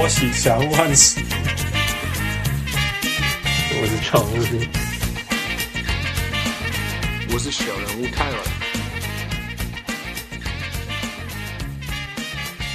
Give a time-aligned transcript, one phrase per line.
[0.00, 1.20] 我是小人物汉斯，
[3.80, 4.36] 我是常务，
[7.32, 8.38] 我是小人物泰文。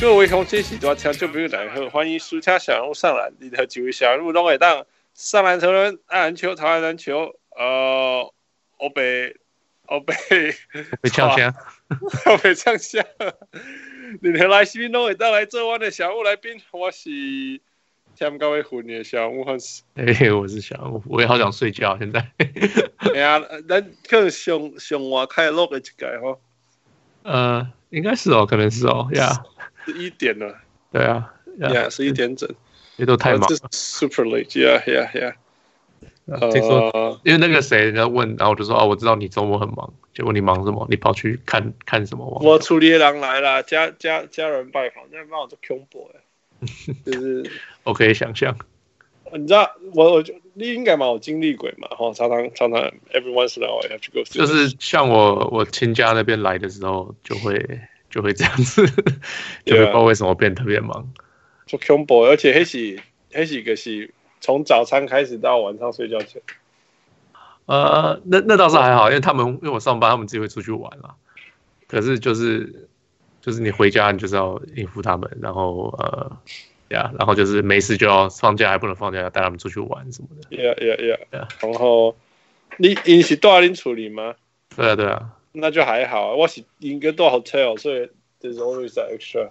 [0.01, 8.33] 各位同学，喜多枪就不用来喝，欢迎苏家小人物上篮，你的几位小人物都可以当上篮球人，爱篮球，讨厌篮球，呃，
[8.77, 9.37] 欧北，
[9.85, 10.13] 欧北，
[11.01, 11.53] 被呛声，
[12.25, 13.01] 欧北呛声。
[14.21, 17.09] 你的来宾都会带来这晚的小人物来宾，我是
[18.15, 19.81] 天高位混的小人物汉斯。
[19.95, 21.97] 哎，我是小人物，我也好想睡觉。
[21.97, 22.19] 现在，
[22.97, 26.37] 哎呀，咱更上上外开录的一届哈。
[27.23, 29.43] 呃，应该是哦，可能是哦，呀，
[29.85, 30.55] 十一点了。
[30.91, 32.47] 对啊，呀，十一点整，
[32.97, 33.47] 也都太忙了。
[33.71, 35.33] Super late，yeah，yeah，yeah。
[36.51, 39.91] 听说，因为那个谁人家问，然后我就说哦，我知道你周末很忙。
[40.13, 40.85] 结果你忙什么？
[40.89, 42.25] 你跑去看看什么？
[42.43, 46.19] 我处理狼来了，家家家人拜访，那帮我做恐怖哎，
[47.05, 47.49] 就是
[47.83, 48.55] 我可以想象。
[49.35, 52.79] 你知道我我就你应该嘛，我经历过嘛，哈，常常常常
[53.11, 54.23] every once in a while I have to go。
[54.25, 57.79] 就是像我我亲家那边来的时候，就会
[58.11, 58.85] 就会这样子，
[59.65, 61.11] 就会不知道为什么变特别忙，
[61.65, 62.99] 做恐怖，而且还是
[63.33, 66.39] 还是个是从早餐开始到晚上睡觉前。
[67.65, 71.15] 呃，那那倒是还好，因为他们因为我上班，他们自己会出去玩了。
[71.87, 72.87] 可是就是
[73.41, 76.37] 就是你回家，你就是要应付他们，然后呃，
[76.89, 80.49] 呀，然后就是没事就要放假，还不能放假，要带他们出去玩什么的。
[80.49, 81.47] Yeah, yeah, yeah, yeah.
[81.65, 82.15] 然后
[82.77, 84.35] 你你是多少人处理吗？
[84.75, 86.35] 对啊，对啊，那就还好。
[86.35, 88.09] 我是应该多 hotel，所以
[88.41, 89.49] there's always that extra。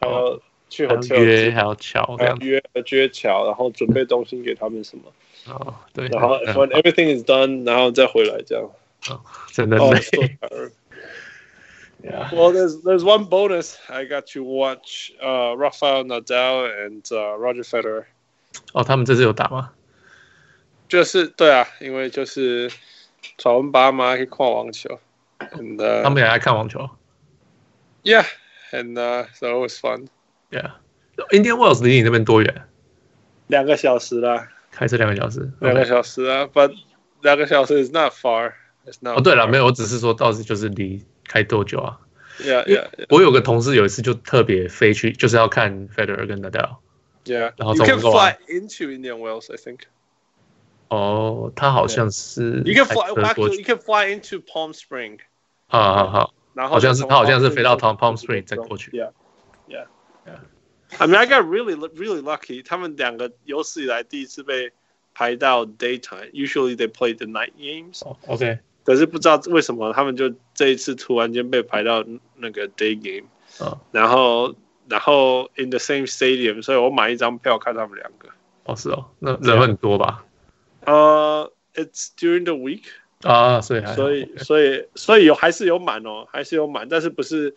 [0.00, 0.40] 还要
[0.74, 5.04] 去 hotel 约，还要桥，还要约约桥，然后准备东西给他们什么。
[5.46, 8.68] 哦，对，然后 when everything is done，然后再回来这样。
[9.08, 9.20] 哦，
[9.52, 10.00] 真的累。
[12.02, 12.28] Yeah.
[12.34, 13.78] Well, there's there's one bonus.
[13.88, 18.04] I got to watch uh Rafael Nadal and uh, Roger Federer.
[18.74, 19.70] 哦，他们这次有打吗？
[20.86, 22.70] 就是对啊，因为就是
[23.38, 25.00] 找我们爸妈去看网球
[25.38, 26.90] ，and、uh, 他们也爱看网球。
[28.02, 28.26] Yeah,
[28.70, 30.08] and、uh, so it was fun.
[30.54, 30.70] Yeah.
[31.32, 32.62] Indian Wells 离你那边多远？
[33.48, 34.48] 两个小时啦。
[34.70, 36.72] 开车两个小时，两个小时啊，But
[37.22, 38.52] 两个小时 is not far.
[39.02, 41.98] 哦，对了，没有，我只是说到时就是离开多久啊
[42.40, 42.86] ？Yeah, yeah.
[43.08, 46.76] 我有个同事有一次就特别飞去，就是要看 Federer 跟 Nadal。
[47.24, 47.52] Yeah.
[47.56, 49.80] 然后 You can fly into Indian Wells, I think.
[50.88, 52.62] 哦，他好像是。
[52.66, 53.10] You can fly.
[53.22, 55.18] Actually, you can fly into Palm Spring.
[55.68, 56.34] 好好好。
[56.52, 58.90] 然后好像是他好像是飞到 Palm Palm Spring 再过去。
[58.90, 59.12] Yeah.
[60.97, 62.63] I mean, I got really, really lucky.
[62.65, 64.71] 他们两个有史以来第一次被
[65.13, 66.31] 排到 daytime.
[66.31, 68.01] Usually they play the night games.
[68.25, 68.57] OK.
[68.83, 72.03] 可是不知道为什么他们就这一次突然间被排到
[72.37, 73.27] 那个 day game。
[73.91, 74.55] 然后，
[74.87, 78.29] 然后 in the same stadium，所以我买一张票看他们两个。
[78.63, 80.25] 哦，是哦，那人很多吧？
[80.85, 82.85] 呃、uh,，It's during the week.
[83.21, 87.55] 啊，所以所以所以所以有还是有满哦，还是有满，但是不是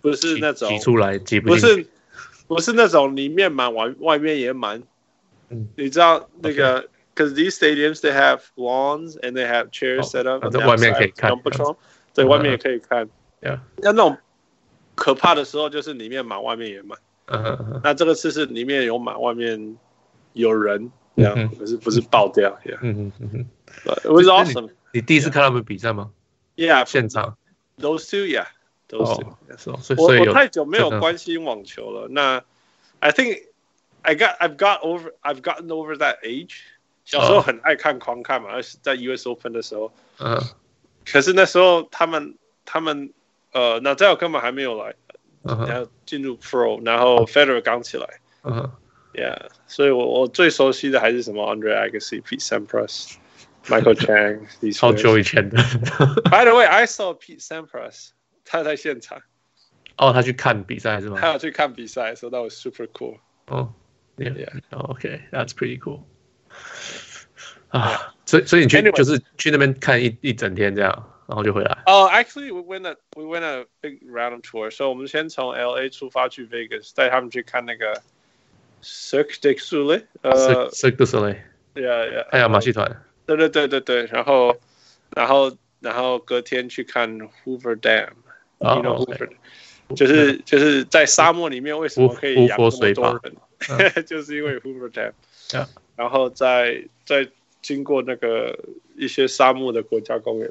[0.00, 1.86] 不是那种挤出来挤不不是。
[2.50, 4.82] 不是那种里面满，外外面也满。
[5.48, 10.48] 嗯，你知道那个，because these stadiums they have lawns and they have chairs set up。
[10.50, 11.32] 在外面可以看，
[12.12, 13.08] 在外面也可以看。
[13.40, 14.18] Yeah，那那种
[14.94, 16.98] 可怕的时候，就是里面满，外面也满。
[17.26, 19.76] 嗯，那这个次是里面有满，外面
[20.32, 22.58] 有人，这样可是不是爆掉。
[22.64, 23.46] Yeah，嗯嗯嗯。
[24.02, 24.70] It was awesome。
[24.92, 26.10] 你第一次看他们比赛吗？
[26.56, 27.36] Yeah，现场。
[27.78, 28.46] Those two，yeah。
[28.90, 32.08] 都是，哦、所以所以我我太久没有关心网球了。
[32.08, 32.42] 那
[33.00, 33.42] I think
[34.02, 36.60] I got I've got over I've gotten over that age。
[37.04, 39.92] 小时候很爱看狂看嘛，而是在 US Open 的时候。
[40.18, 40.40] 嗯。
[41.04, 43.12] 可是那时候他们他们
[43.52, 44.94] 呃，那在我根本还没有来，
[45.42, 48.06] 然后进入 Pro，然后 Federer 刚起来。
[48.44, 48.70] 嗯。
[49.14, 54.78] Yeah，所以我我最熟悉的还是什么 Andre Agassi、Pete Sampras、Michael Chang。
[54.78, 55.56] 好久以前的。
[56.24, 58.10] By the way, I saw Pete Sampras。
[58.44, 59.20] 他在现场，
[59.96, 61.18] 哦，他去看比赛是吗？
[61.20, 63.18] 他要去看比赛，所以那 was super cool。
[63.46, 63.72] 哦，
[64.16, 66.02] yeah，yeah，OK，that's pretty cool。
[67.68, 70.92] 啊，所以所以你去就是去那边看一一整天这样，
[71.26, 71.82] 然后就回来。
[71.86, 78.00] 哦，actually we went a we went a big round tour，所以我们先从 LA 出发去 Vegas，带他们去看那个
[78.82, 83.02] Cirque du Soleil，呃，Cirque du Soleil，yeah，yeah，还有马戏团。
[83.26, 84.56] 对对对对对，然后
[85.10, 88.10] 然后然后隔天去看 Hoover Dam。
[88.61, 89.05] Oh.
[89.95, 94.05] 就是就是在沙漠里面为什么可以养那么多人？
[94.05, 95.13] 就是因为 Hoover Dam。
[95.95, 97.27] 然后再再
[97.61, 98.57] 经过那个
[98.95, 100.49] 一些沙漠的国家公园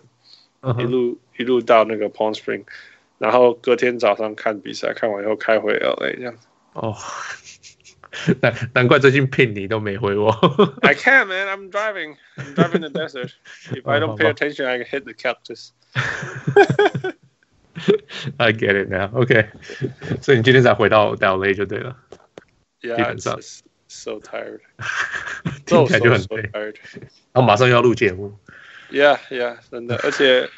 [0.61, 0.79] ，uh.
[0.81, 2.65] 一路一路到那个 Palm Spring，
[3.19, 6.47] 然后隔天早上看比赛，看完以后开回 LA 这样子。
[6.75, 6.97] 哦，
[8.41, 10.31] 难难怪最近聘你都没回我。
[10.83, 11.49] I can't, man.
[11.49, 12.17] I'm driving.
[12.37, 13.31] I'm driving the desert.
[13.73, 15.73] If I don't pay attention, I can hit the cactus.
[18.39, 19.11] I get it now.
[19.15, 19.49] OK，
[20.21, 21.97] 所以你今天才回到 LA 就对了。
[22.81, 23.39] Yeah, 基本上
[23.89, 24.61] so tired.
[25.67, 26.51] 听起来就很累。
[26.53, 28.37] 然后马上又要录节目。
[28.91, 30.49] Yeah, yeah，真的，而且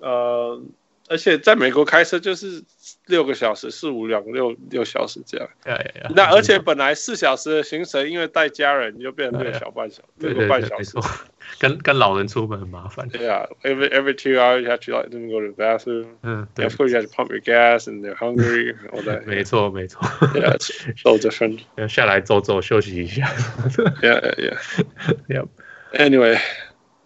[0.00, 0.62] 呃。
[1.08, 2.62] 而且在美国开车就是
[3.06, 5.48] 六个小时，四五两六六小时这样。
[5.64, 10.92] Yeah, yeah, yeah, 那而且本来四小时的行程，因为带家人就变成六小半小时，六个半小时。
[11.58, 13.08] 跟跟老人出门很麻烦。
[13.08, 16.06] 对啊，every every two hours you have to go to the bathroom。
[16.22, 16.66] 嗯，对。
[16.66, 19.24] Of course you have to pump your gas and they're hungry all that。
[19.24, 20.02] 没错没错。
[20.34, 20.58] Yeah,
[20.96, 21.60] so different。
[21.88, 23.26] 下来走走休息一下。
[24.02, 24.58] Yeah, yeah,
[25.28, 25.46] yeah.
[25.94, 26.38] Anyway,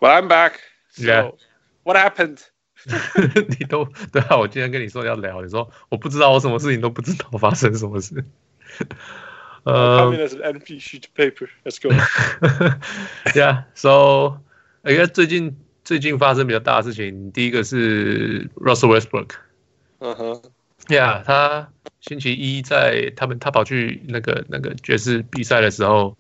[0.01, 0.55] but I'm back.
[0.97, 1.31] Yeah.
[1.85, 2.39] What happened?
[3.59, 8.25] 你都对啊，我今天跟你说要聊，你说我不知道，我什么事情都不知道发生什么事。
[9.65, 11.49] 呃、uh,，empty sheet paper.
[11.65, 11.91] Let's go.
[13.33, 13.63] Yeah.
[13.77, 14.41] So,
[14.83, 19.29] 哎呀，最近最近发生比较大的事情，第一个是 Russell Westbrook。
[20.01, 20.43] 嗯哼。
[20.89, 21.69] Yeah，他
[22.01, 26.17] 星期一在他们他跑去那个那个爵士比赛的时候，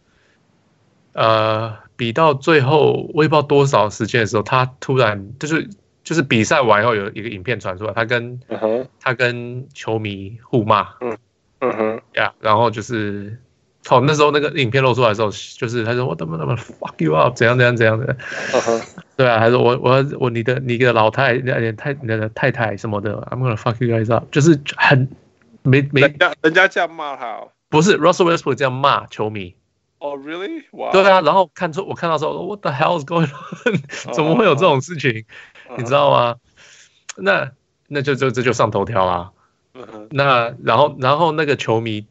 [1.14, 5.68] 呃，比到最后我也不知道多少时间的时候，他突然就是。
[6.04, 8.86] 就是比赛完以后有一个影片传出来，他跟、uh -huh.
[9.00, 11.16] 他跟球迷互骂，嗯
[11.60, 13.38] 嗯哼，呀，然后就是，
[13.88, 18.16] 哦，那时候那个影片露出来的时候，就是他说我怎么怎么 fuck you up，怎样怎样怎样的，
[18.52, 18.82] 嗯哼，
[19.16, 25.08] 对啊，他说我我我你的你的老太太你的太太什么的，I'm gonna fuck you guys up，就是很
[25.62, 29.54] 没没人家人家这样骂他、哦，不是 Russell Westbrook 这样骂球迷。
[30.00, 30.64] 哦、oh,，really？
[30.72, 30.92] 哇、wow.！
[30.92, 34.12] 对啊，然后看出我看到时候，What the hell is going on？
[34.12, 35.24] 怎么会有这种事情？Uh.
[35.76, 36.36] 你知道吗？
[37.16, 37.52] 那
[37.88, 39.32] 那就就这就，上头条啦。
[39.74, 40.08] Uh -huh.
[40.10, 42.06] 那然后然后那个球迷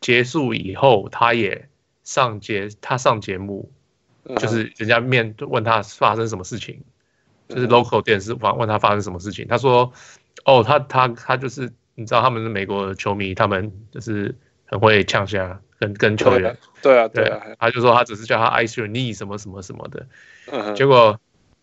[0.00, 1.68] 结束以后，他也
[2.02, 3.70] 上节他上节目
[4.24, 4.36] ，uh.
[4.38, 6.82] 就是人家面问他发生什么事情
[7.48, 7.54] ，uh.
[7.54, 9.46] 就是 local 电视问问他发生什么事情。
[9.48, 9.92] 他说
[10.44, 14.34] ：“哦，他他他就是你知道他们是美国的球迷，他们就是
[14.66, 20.06] 很会呛下。”跟跟球员，对啊，对啊，他就说他只是叫他 ice your knee 什么什么什么的，
[20.52, 21.18] 嗯、结果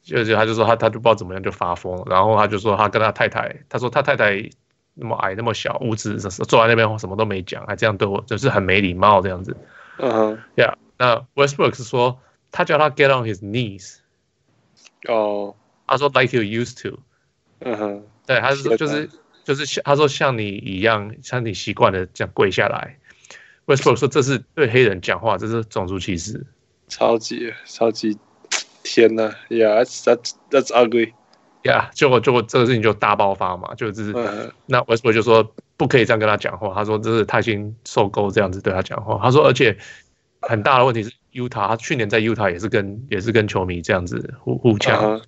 [0.09, 4.49] 就是他就说他他就不知道怎么样就发疯，然后他就说他跟他太太，他说他太太
[4.95, 9.55] 那么矮那么小，屋子坐在那边什么都没讲，还这样对我，就是很没礼貌这样子。
[9.97, 12.19] 嗯哼，Yeah，那 Westbrook 是说
[12.51, 13.97] 他叫他 get on his knees，
[15.07, 15.55] 哦，
[15.87, 16.99] 他说 like you used to，
[17.59, 19.09] 嗯哼，对，他是说就是
[19.43, 22.97] 就是像他说像你一样，像你习惯的这样跪下来。
[23.65, 26.43] Westbrook 说：“这是对黑人讲话，这是种族歧视，
[26.87, 28.17] 超级超级，
[28.93, 31.13] 天呐！Yeah，that's that's that's ugly。
[31.63, 39.19] Yeah，结果结果这个事情就大爆发嘛，就就是、嗯、那 Westbrook 就说不可以这样跟他讲话，他说这是他已经受够这样子对他讲话。
[39.21, 39.77] 他说，而且
[40.41, 45.21] 很大的问题是 Utah，他去年在 Utah 也是跟也是跟球迷这样子互互呛、嗯，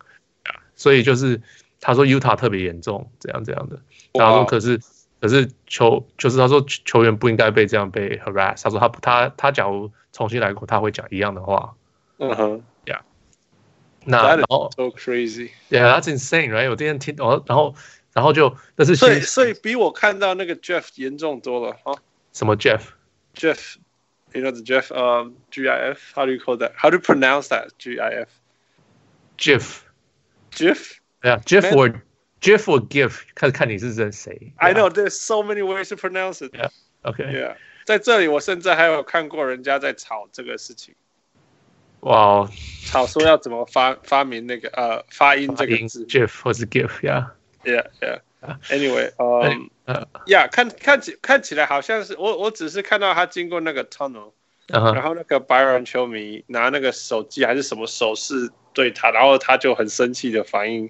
[0.76, 1.42] 所以就是
[1.80, 3.80] 他说 Utah 特别严重，这样这样的。
[4.14, 4.80] 然后说可是。”
[5.22, 8.64] 可是球就是他说球员不应该被这样被 harass。
[8.64, 11.76] 他说他他他假如重新来过，他会讲一样的话。
[12.18, 12.64] 嗯哼。
[14.05, 16.71] 那然后 so crazy。Yeah，that's insane，right？
[16.71, 17.75] 我今天听，然后然后
[18.13, 21.95] 然后就，但是所以所以比我看到那个 Jeff 严重多了啊。
[22.33, 24.95] 什么 Jeff？Jeff，you know the Jeff？
[24.95, 28.25] 呃、um,，G I F？How do you call that？How do you pronounce that？G I
[29.39, 32.03] F？Jeff。Jeff。Yeah，Jeff or
[32.41, 34.53] Jeff or GIF，看看你是认谁。
[34.57, 36.55] I know there's so many ways to pronounce it.
[36.55, 36.71] Yeah.
[37.03, 37.25] OK.
[37.25, 37.57] Yeah.
[37.85, 40.95] 在这里，我甚至还有看过人家在吵这个事情。
[42.02, 42.50] 哇！
[42.86, 46.90] 吵说要怎么发发明那个呃发音这个字，GIF 或是 GIF。
[47.02, 47.28] Yeah.
[47.64, 47.88] Yeah.
[48.02, 48.20] Yeah.
[48.70, 54.32] Anyway，嗯、um, uh,，Yeah，看看起看起来好像是我我只是看到他经过那个 tunnel，、
[54.70, 54.94] uh -huh.
[54.94, 60.90] 然后那个白人球迷拿那个手机还是什么手势对他，然后他就很生气的反应。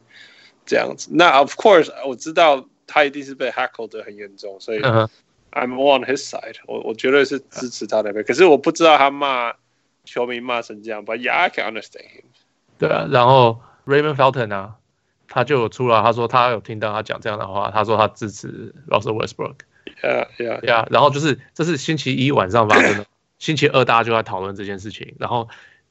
[0.63, 8.23] 这样子，那 of course 我知道他一定是被 hackle 的很严重，所以 I'm on his side，我我绝对是支持他的。
[8.23, 9.53] 可是我不知道他骂
[10.03, 12.23] 球迷骂成这样，But yeah, I can understand him。
[12.77, 14.75] 对啊，然后 Raymond Felton 啊，
[15.27, 19.55] 他就有出来，他说他有听到他讲这样的话，他说他支持 Russell Westbrook。
[20.03, 20.87] Yeah, yeah, yeah。
[20.91, 23.05] 然后就是这是星期一晚上发生的，
[23.39, 25.47] 星期二大家就在讨论这件事情，然后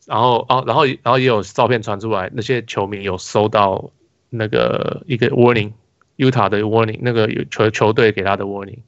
[0.07, 3.90] 然后哦，然后然后也有照片传出来，那些球迷有收到。
[4.33, 8.79] 那个一个 warning，Utah 的 warning，那个有球球队给他的 warning，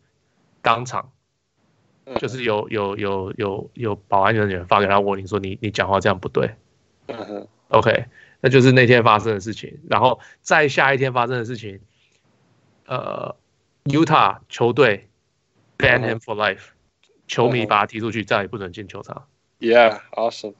[0.62, 1.11] 当场
[2.18, 6.50] 就是有有有有有保安人员发给他 warning，说你你讲话这样不对。
[7.68, 8.04] OK，
[8.40, 9.78] 那就是那天发生的事情。
[9.88, 11.80] 然后再下一天发生的事情，
[12.87, 13.35] 呃
[13.85, 15.09] ，Utah 球队
[15.78, 16.71] ban him for life，
[17.26, 19.26] 球迷把他踢出去，再也不准进球场。
[19.61, 20.54] Yeah，awesome。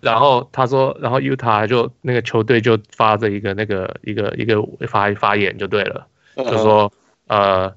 [0.00, 6.92] 然后他说，然后 Utah 就那个球队就发着一个那个一个一个发发言就对了，就说
[7.26, 7.74] 呃，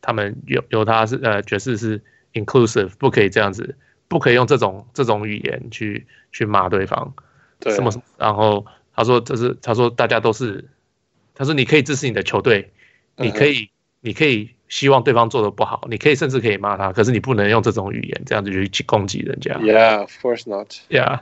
[0.00, 2.00] 他们有有他是呃爵士是
[2.44, 3.76] inclusive，不可以这样子，
[4.08, 7.12] 不可以用这种这种语言去去骂对方，
[7.60, 8.04] 对，什么什么。
[8.16, 8.64] 然后
[8.94, 10.68] 他说这是他说大家都是，
[11.34, 12.72] 他说你可以支持你的球队，
[13.16, 19.54] 你可以你可以希望对方做的不好，你可以甚至可以骂他，可是你不能用这种语言这样子去攻击人家。
[19.54, 20.68] Yeah，of course not。
[20.88, 21.20] Yeah。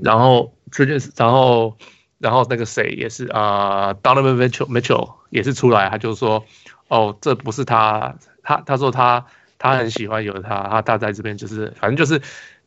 [0.00, 1.76] 然后这件事，然后，
[2.18, 6.42] 然后那个谁也是啊、呃、，Donovan Mitchell Mitchell 也是出来，他就说，
[6.88, 9.26] 哦，这不是他，他他说他
[9.62, 12.20] 他很喜欢犹他，他他在这边就是，反正就是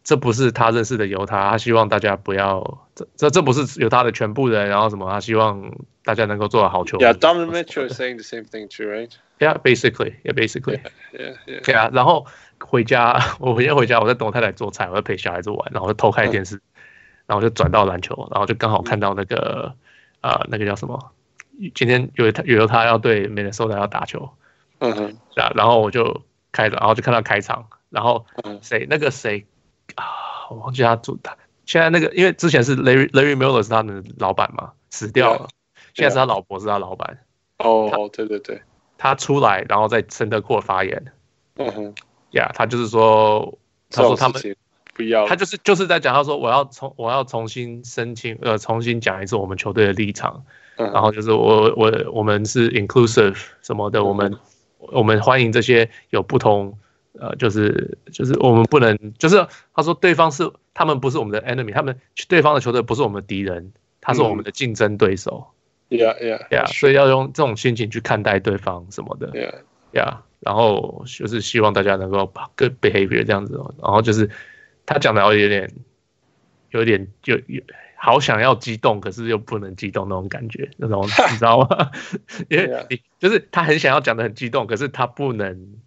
[0.04, 5.72] 这不是他认识的犹他，他希望大家不要，这这这不是犹他的全部人，然后什么，他希望
[6.04, 6.98] 大家能够做好球。
[6.98, 9.12] Yeah，Donovan Mitchell is saying the same thing too, right?
[9.40, 10.80] Yeah, basically, yeah, basically.
[11.14, 11.94] Yeah, yeah.
[11.94, 12.25] 然后
[12.60, 16.56] 回家， 我回家回家，我在等我太太做菜，我在陪小孩子玩，然后我就偷开电视。
[16.56, 16.62] 嗯
[17.28, 19.74] 然后就转到篮球，然后就刚好看到那个，
[20.22, 21.12] 呃，那个叫什么？
[21.74, 24.30] 今天有他有他要对明尼苏达要打球，
[24.78, 26.22] 嗯哼，啊，然后我就
[26.56, 28.26] 开了，然后就看到开场，然后
[28.62, 29.46] 谁那个谁
[29.96, 30.06] 啊，
[30.50, 31.36] 我忘记他主他
[31.66, 35.50] 现在那个，因为之前是 Larry Larry Miller 是他的老板嘛，死掉了，
[35.94, 37.20] 现在是他老婆是他老板。
[37.58, 38.62] 哦，对对对，
[38.98, 41.06] 他出来然后在 Center Court 发言，
[41.58, 41.94] 嗯哼，
[42.32, 43.58] 呀，他就是说，
[43.90, 44.42] 他说他们。
[44.98, 50.46] 不要，他就是就是在讲，他说我要重我要重新申请，呃，重新讲一次我们球队的立场，
[50.78, 54.40] 嗯、然后就是我我我们是 inclusive 什么的，嗯、我们
[54.92, 56.77] 我们欢迎这些有不同，
[57.13, 65.48] 呃，就是就是我们不能，就是他说对方是他们不是我们的 enemy，他们对方的球队不是我们的敌人，他是我们的竞争对手。
[65.89, 69.32] Yeah yeah yeah，所以要用这种心情去看待对方什么的。
[69.32, 69.54] Yeah
[69.94, 72.25] yeah，然后就是希望大家能够
[72.56, 74.30] good behavior 这样子，然后就是。
[74.88, 75.68] 他讲的我有点，
[76.70, 77.60] 有点就有
[78.06, 81.90] 好想要激动，可是又不能激动那种感觉，那种你知道吗？
[82.50, 85.80] 因为你就是他很想要讲的很激动，可是他不能，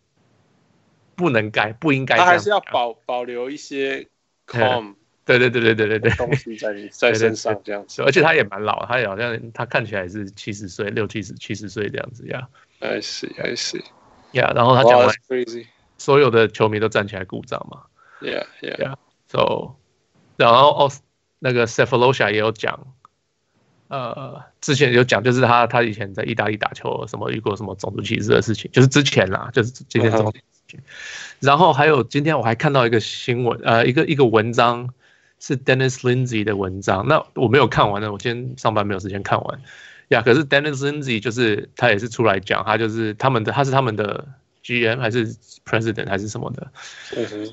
[1.15, 4.09] 不能该不应该，他还是要保保留一些
[4.49, 12.49] calm，对对对对对对对东西在在身上这样子，而且他也蛮老，他也好像他看起来是七十岁六七十七十岁这样子呀。
[12.81, 13.85] I see, I see.
[14.33, 15.09] Yeah，然后他讲完，
[15.99, 17.83] 所有的球迷都站起来鼓掌嘛。
[18.21, 18.95] Yeah, yeah, yeah.
[19.29, 19.77] So，
[20.37, 20.93] 然后哦，
[21.39, 22.87] 那个 Cefalosia 也有讲，
[23.89, 30.79] 呃，之前有讲，就是他他以前在意大利打球，什么遇过什么种族歧视的事情，就是之前啦，就是今天这种事情。
[30.79, 30.87] Uh huh.
[31.41, 34.93] 然后还有今天我还看到一个新闻，呃，一个一个文章
[35.41, 39.61] 是 Dennis Lindsay 的文章，那我没有看完呢，我今天上班没有时间看完。
[40.09, 44.27] 呀，可是 Dennis Lindsay 就是他也是出来讲，他就是他们的，他是他们的。
[44.65, 46.71] GM 还是 President 还是什么的，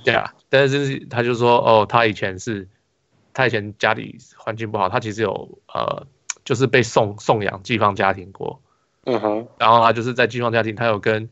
[0.03, 2.67] 对啊，但是他就说哦，他以前是，
[3.35, 6.07] 他以前家里环境不好，他其实有呃，
[6.45, 8.61] 就是被送送养寄放家庭过，
[9.03, 11.29] 嗯哼，然后他就是在寄放家庭，他有跟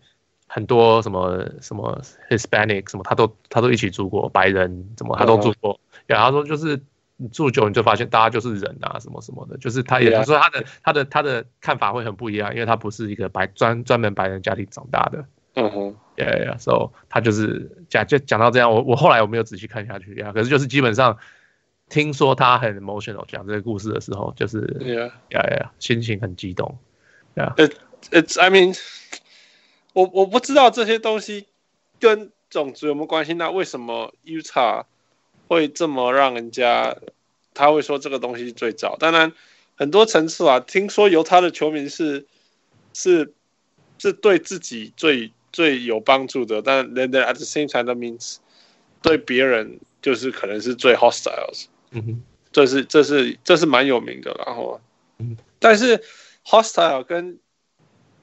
[0.47, 6.79] 很多什么什么 Hispanic 什么，他都他都一起住过，白人什么他都住过，然后他说就是
[7.15, 15.25] 你住久你就发现大家就是人啊什么什么的，就是他也他说他的他的他的看法会很不一样，因为他不是一个白专专门白人家庭长大的。
[15.55, 21.19] 嗯哼，对呀，so 他就是讲就讲到这样，我我后来我没有仔细看下去呀，可是就是基本上
[21.93, 24.57] 听说他很 emotional 讲这个故事的时候，就是
[24.87, 26.75] 呀呀呀，心情很激动，
[27.35, 27.75] 呀，it
[28.09, 28.75] it's I mean，
[29.93, 31.45] 我我不知道这些东西
[31.99, 34.85] 跟种族有没有关系，那为什么 Utah
[35.47, 36.97] 会这么让人家
[37.53, 38.97] 他会说这个东西最早？
[38.97, 39.31] 当然
[39.77, 42.25] 很多层次啊，听说犹他的球迷是
[42.93, 43.31] 是
[43.99, 45.31] 是对自己最。
[45.53, 48.37] 最有帮助的，但 then at the same time that means
[49.03, 52.21] 对别人就是可能是最 hostiles，嗯哼，
[52.51, 54.81] 这是这是这是蛮有名的，然后，
[55.19, 56.03] 嗯，但是
[56.45, 57.39] hostile 跟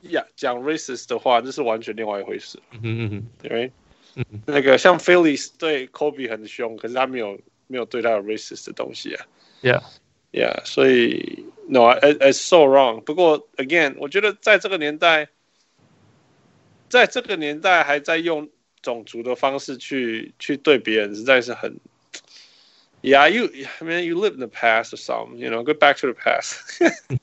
[0.02, 3.72] 呀讲 racist 的话，这是完全另外一回事，嗯嗯嗯，因为
[4.46, 9.26] 那个像 Phillies 对 Kobe 很凶，可是他没有没有对他有 racist 的东西啊
[9.62, 9.82] ，yeah
[10.32, 13.00] yeah，所以 no，it it's so wrong。
[13.00, 15.28] 不过 again，我觉得在这个年代。
[16.88, 18.48] 在这个年代还在用
[18.82, 21.78] 种族的方式去去对别人，实在是很。
[23.01, 26.11] Yeah, you, I mean, you live in the past or something, you know, go back to
[26.11, 26.57] the past.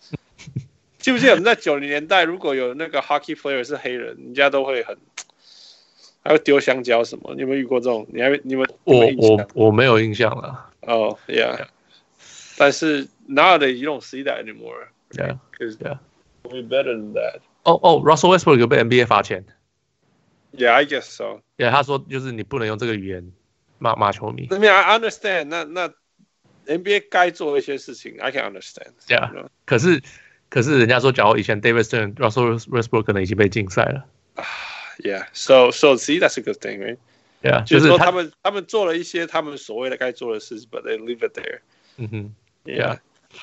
[0.99, 4.97] 记不记得我们在九零年代，如果有那个 hockey player 是黑人，人家都会很，
[6.23, 7.35] 还会丢香蕉什么？
[7.35, 8.07] 你有没有遇过这种？
[8.13, 10.71] 你还你们我我我没有印象了。
[10.83, 11.67] 哦、oh,，Yeah，, yeah.
[12.57, 14.87] 但是 nowadays you don't see that anymore.
[15.11, 15.99] Yeah, because yeah,
[16.45, 17.41] we're better than that.
[17.65, 19.45] 哦哦，Russell Westbrook 有被 NBA 罚钱。
[20.53, 21.41] Yeah, I guess so.
[21.57, 23.33] Yeah，他说就是你不能用这个语言
[23.79, 24.47] 骂骂球迷。
[24.51, 25.45] I mean, I understand.
[25.47, 25.93] 那那
[26.67, 28.93] NBA 该做一些事情，I can understand.
[29.09, 30.01] Yeah，可是
[30.49, 34.05] 可是人家说，假如以前 David Stern、Russell Westbrook 可能已经被禁赛了。
[34.99, 36.99] Yeah, so so see, that's a good thing, right?
[37.43, 41.61] Yeah，就是说他们他们做了一些他们所谓的该做的事，but they leave it there.
[41.97, 42.99] 嗯哼，Yeah.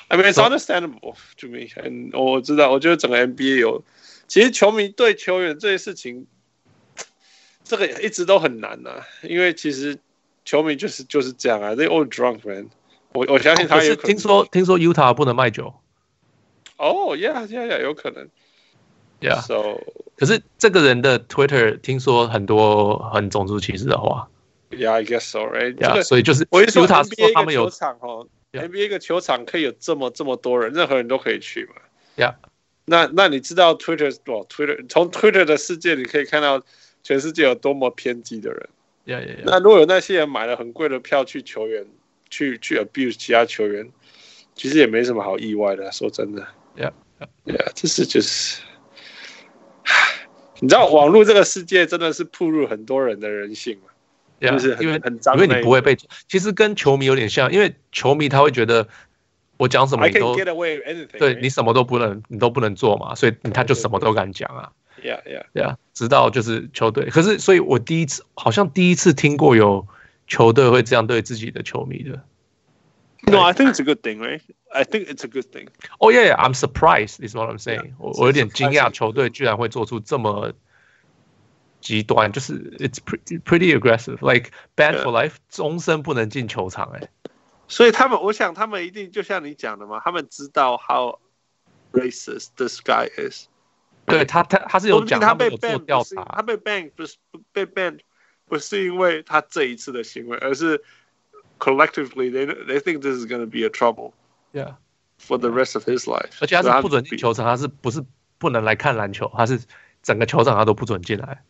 [0.08, 1.66] I mean, it's understandable to me.
[1.76, 3.84] And 我知道，我觉得整个 NBA 有，
[4.28, 6.26] 其实球迷对球员这些事情。
[7.62, 9.96] 这个一直都很难呐、啊，因为其实
[10.45, 12.69] 球迷就是就是这样啊，they all drunk man。
[13.13, 15.73] 我我相信他也可，可是听说听说 Utah 不能卖酒。
[16.77, 18.29] 哦、oh,，yeah yeah yeah，有可能。
[19.19, 19.41] Yeah。
[19.41, 19.81] So，
[20.15, 24.29] 可是这个人的 Twitter 听说很多很种族歧视的话。
[24.69, 31.73] Yeah, I guess so, right？、Yeah, 所以就是我一说 Utah NBA 他们有球场哦，NBA 一个球场可以有这么这么多人，任何人都可以去嘛。
[32.15, 32.35] Yeah。
[32.85, 36.61] 那那你知道 Twitter 哦，Twitter 从 Twitter 的世界你可以看到。
[37.07, 38.67] 全世界有多么偏激的人
[39.05, 39.43] ？Yeah, yeah, yeah.
[39.45, 41.85] 那如果有那些人买了很贵的票去球员，
[42.29, 43.89] 去去 abuse 其他球员，
[44.55, 45.91] 其实也没什么好意外的。
[45.91, 46.91] 说真的，Yeah,
[47.45, 48.61] yeah，这是就是，
[50.59, 53.91] 你知道网络这个世界真的是暴露很多人的人性嘛
[54.41, 55.95] 就是因为很脏，因为你不会被，
[56.27, 58.87] 其实跟球迷有点像，因为球迷他会觉得
[59.57, 60.35] 我讲什么你都
[61.17, 64.71] 对你什么都不能，你都不能做嘛，所以他就什么都敢讲啊。
[65.04, 65.76] Yeah, yeah, yeah.
[65.94, 69.86] 直到就是球队，可是，所以我第一次好像第一次听过有
[70.26, 72.22] 球队会这样对自己的球迷的。
[73.22, 74.40] No, I think it's a good thing, right?
[74.72, 75.68] I think it's a good thing.
[75.98, 76.36] Oh yeah, yeah.
[76.36, 77.26] I'm surprised.
[77.26, 77.92] Is what I'm saying.
[77.98, 80.52] 我我有点惊讶，球队居然会做出这么
[81.80, 86.90] 极端，就是 it's pretty pretty aggressive, like bad for life，终身不能进球场。
[86.94, 87.08] 哎，
[87.68, 91.18] 所以他们，我想他们一定就像你讲的嘛，他们知道 how
[91.92, 93.46] racist this guy is。
[94.05, 97.17] 对他，他他是有讲，他被 ban 调查，他被 ban 不是
[97.51, 97.99] 被 ban
[98.47, 100.81] 不是因为他这一次的行为，而是
[101.59, 104.13] collectively they they think this is going to be a trouble,
[104.53, 104.75] yeah,
[105.19, 106.37] for the rest of his life。
[106.41, 108.03] 而且他是不准进球场，他是不是
[108.37, 109.31] 不能来看篮球？
[109.35, 109.59] 他是
[110.03, 111.43] 整个球场他都不准进来。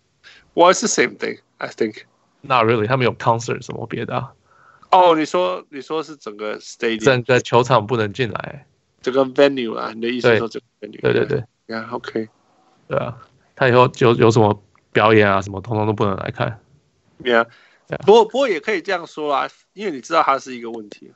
[0.54, 2.04] Well, it's the same thing, I think.
[2.42, 4.34] Not really，他们有 concert 什么别的、啊？
[4.92, 8.66] 哦，你说你说是整个 stadium，整个球场不能进来，
[9.02, 9.92] 这个 venue 啊？
[9.94, 11.02] 你的意思说这个 venue？
[11.02, 12.30] 对对对，Yeah，OK。
[12.88, 13.18] 对啊，
[13.56, 16.60] 他以后有有什么表演啊，什么通通都不能来看。
[17.24, 17.48] Yeah，,
[17.88, 17.98] yeah.
[18.06, 21.14] 不过不过也可以这样说啊，因为你知道它是一个问题，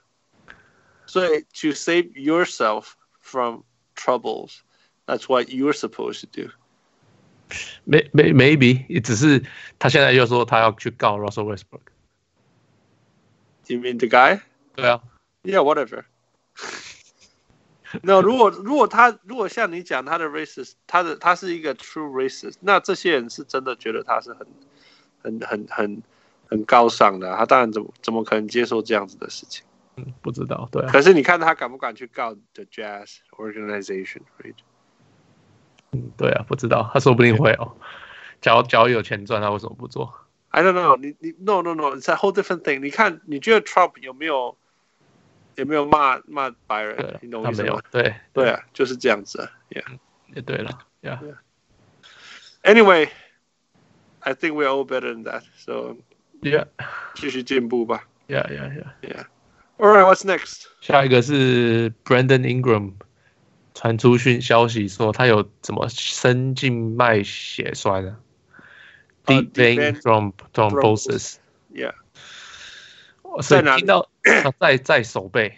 [1.06, 3.64] 所以 to save yourself from
[3.96, 4.60] troubles,
[5.06, 6.50] that's what you're supposed to do.
[7.86, 9.44] May, may, maybe 也只是
[9.80, 11.82] 他现在又说他要去告 Russell Westbrook。
[13.68, 14.42] You mean the guy？
[14.76, 15.02] 对啊。
[15.44, 16.06] Yeah, whatever.
[18.04, 24.46] 那如果如果他如果像你讲他的 racist，他的他是一个 true racist，那这些人是真的觉得他是很
[25.24, 26.04] 很很很
[26.48, 29.66] 很高尚的，他当然怎么怎么可能接受这样子的事情？
[29.96, 30.90] 嗯，不知道，对、啊。
[30.92, 34.56] 可是你看他敢不敢去告 The Jazz Organization？Right？
[35.92, 37.76] 嗯，对啊，不知道，他说不定会哦。
[38.40, 40.14] 假如假如有钱赚，他为什么不做
[40.50, 41.16] ？I don't know 你。
[41.20, 42.80] 你你 No No No，it's a whole different thing。
[42.80, 44.56] 你看，你觉得 Trump 有没有？
[45.57, 47.19] 有没有骂骂白人？
[47.23, 47.81] 你懂我意思吗？
[47.91, 49.49] 对对啊，就是这样子。
[49.71, 49.99] Yeah，
[50.35, 50.79] 也对了。
[51.03, 53.09] Yeah。Anyway,
[54.21, 55.43] I think we are all better than that.
[55.59, 55.97] So
[56.41, 56.67] yeah，
[57.15, 58.05] 继续进步吧。
[58.27, 59.27] Yeah yeah yeah yeah.
[59.77, 60.67] All right, what's next？
[60.81, 62.95] 下一个是 Brandon Ingram
[63.75, 68.17] 传出讯消息说他有怎么深静脉血栓啊？
[69.27, 71.95] Deep vein thrombosis。Yeah。
[73.42, 74.10] 所以听到
[74.60, 75.58] 在在手背，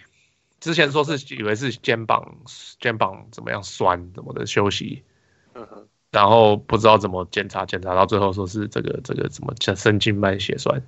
[0.59, 2.37] 之前说是以为是肩膀
[2.79, 5.03] 肩膀怎么样酸怎么的休息，
[6.11, 10.81] 然后不知道怎么检查检查到最后说是这个这个怎么叫深静脉血栓。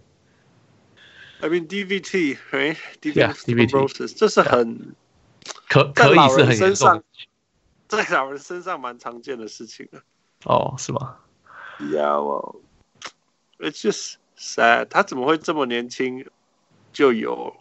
[1.39, 4.95] I mean DVT，哎，DVT，这是很
[5.67, 7.03] 可可以是很严重，
[7.87, 10.01] 在老人身上蛮常见的事情的。
[10.45, 11.17] 哦，是吗
[11.79, 12.61] ？Yeah, well,
[13.59, 14.85] it's just sad。
[14.85, 16.25] 他怎么会这么年轻？
[16.93, 17.55] 就有，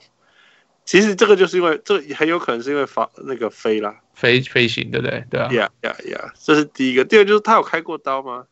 [0.85, 5.25] 其实这个就是因为这很有可能是因为发那个飞啦，飞飞行对不对？
[5.31, 7.05] 对啊，Yeah Yeah Yeah，这是第一个。
[7.05, 8.47] 第二个就是他有开过刀吗？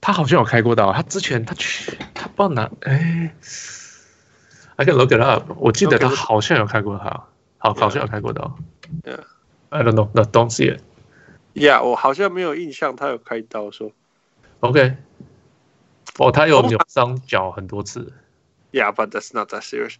[0.00, 3.34] 他好像有开过刀，他之前他去他不知道哪哎
[4.76, 5.50] ，I can look it up。
[5.56, 8.56] 我记得他好像有开过刀，好好像有开过刀。
[9.02, 10.80] Yeah，I don't know，no don't see it。
[11.54, 13.90] Yeah，我好像没有印象他有开刀说。
[14.60, 14.96] OK，
[16.18, 18.12] 哦，他有扭伤脚很多次。
[18.72, 19.94] Yeah, but that's not that serious.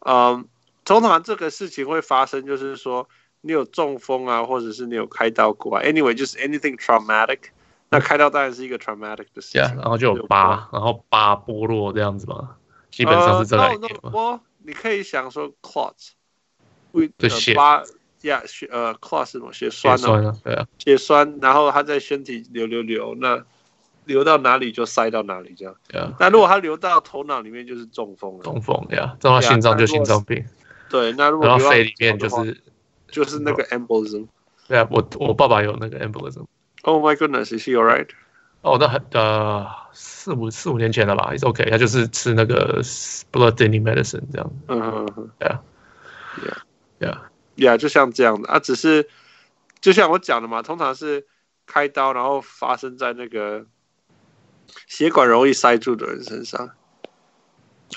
[0.00, 0.46] 嗯，
[0.84, 3.08] 通常这个事情会发生，就是说
[3.42, 5.82] 你有中风啊，或者是你有开刀过啊。
[5.82, 7.40] Anyway，就是 anything traumatic，
[7.90, 9.62] 那开刀当然是一个 traumatic 的事情。
[9.62, 12.56] Yeah, 然后就有疤，然后疤剥落这样子嘛，
[12.90, 14.10] 基本上是这个概念嘛。
[14.12, 16.12] 我你可以想说 clots，
[16.92, 17.82] 会的疤
[18.22, 20.34] 呀血呃 clots 什么血栓呢？
[20.42, 23.44] 对啊，血栓，然后它在身体流流流，那
[24.04, 25.74] 流到哪里就塞到哪里这样。
[25.88, 26.12] 对啊。
[26.18, 28.42] 那如果它流到头脑里面就是中风了。
[28.42, 30.44] 中风呀，撞到心脏就心脏病。
[30.88, 32.60] 对，那如果流到肺里面就是
[33.08, 34.26] 就是那个 embolism。
[34.66, 36.44] 对啊，我我爸爸有那个 embolism。
[36.82, 38.08] Oh my goodness, is he alright?
[38.62, 42.82] 哦，那很呃四五四五年前了吧，It's OK，他就是吃那个
[43.30, 44.50] blood thinning medicine 这样。
[44.68, 45.62] 嗯嗯嗯，对啊
[47.00, 49.06] ，Yeah，Yeah，Yeah，就像这样的啊，只是
[49.80, 51.26] 就像我讲的嘛，通常是
[51.66, 53.66] 开刀，然后发生在那个
[54.86, 56.70] 血管容易塞住的人身上。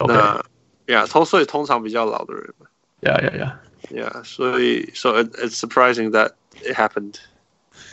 [0.08, 0.44] 那
[0.86, 2.68] Yeah，通所以通常比较老的人嘛。
[3.02, 7.16] Yeah，Yeah，Yeah，Yeah，所以 So it, it's surprising that it happened.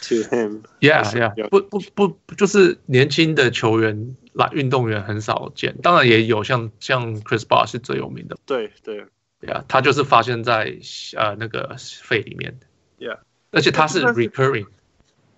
[0.08, 9.06] To him, yeah, yeah，不不不，就是年轻的球员来运动员很少见，当然也有像像 Chris Bosh 是最有名的，对对
[9.42, 10.78] ，yeah，他就是发现在
[11.16, 12.58] 呃那个肺里面
[12.98, 13.18] ，yeah，
[13.50, 14.66] 而且他是 recurring，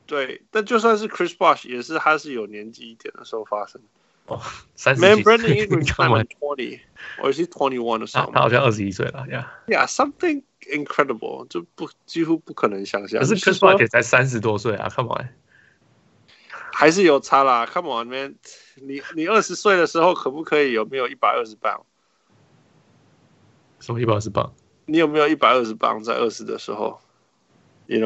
[0.06, 3.80] 对，但就算是 Chris Bosh 也是他是有年纪一点的时候发生，
[4.26, 4.40] 哦，
[4.74, 5.36] 三十几岁，
[5.84, 6.80] twenty，
[7.18, 10.42] 或者是 twenty 他好像二十一岁了，yeah，yeah，something。
[10.68, 13.20] Incredible，就不几乎不可能想象。
[13.20, 15.28] 可是 Chris Bosh 也才三十多岁啊，Come on，
[16.72, 17.64] 还是有差啦。
[17.66, 18.34] Come on，man，
[18.74, 21.86] 你你二十岁的时候可不可以有没有一百二十磅？
[23.78, 24.52] 什么一百二十磅？
[24.86, 27.00] 你有没有一百二十磅在二十的时候
[27.86, 28.00] ？You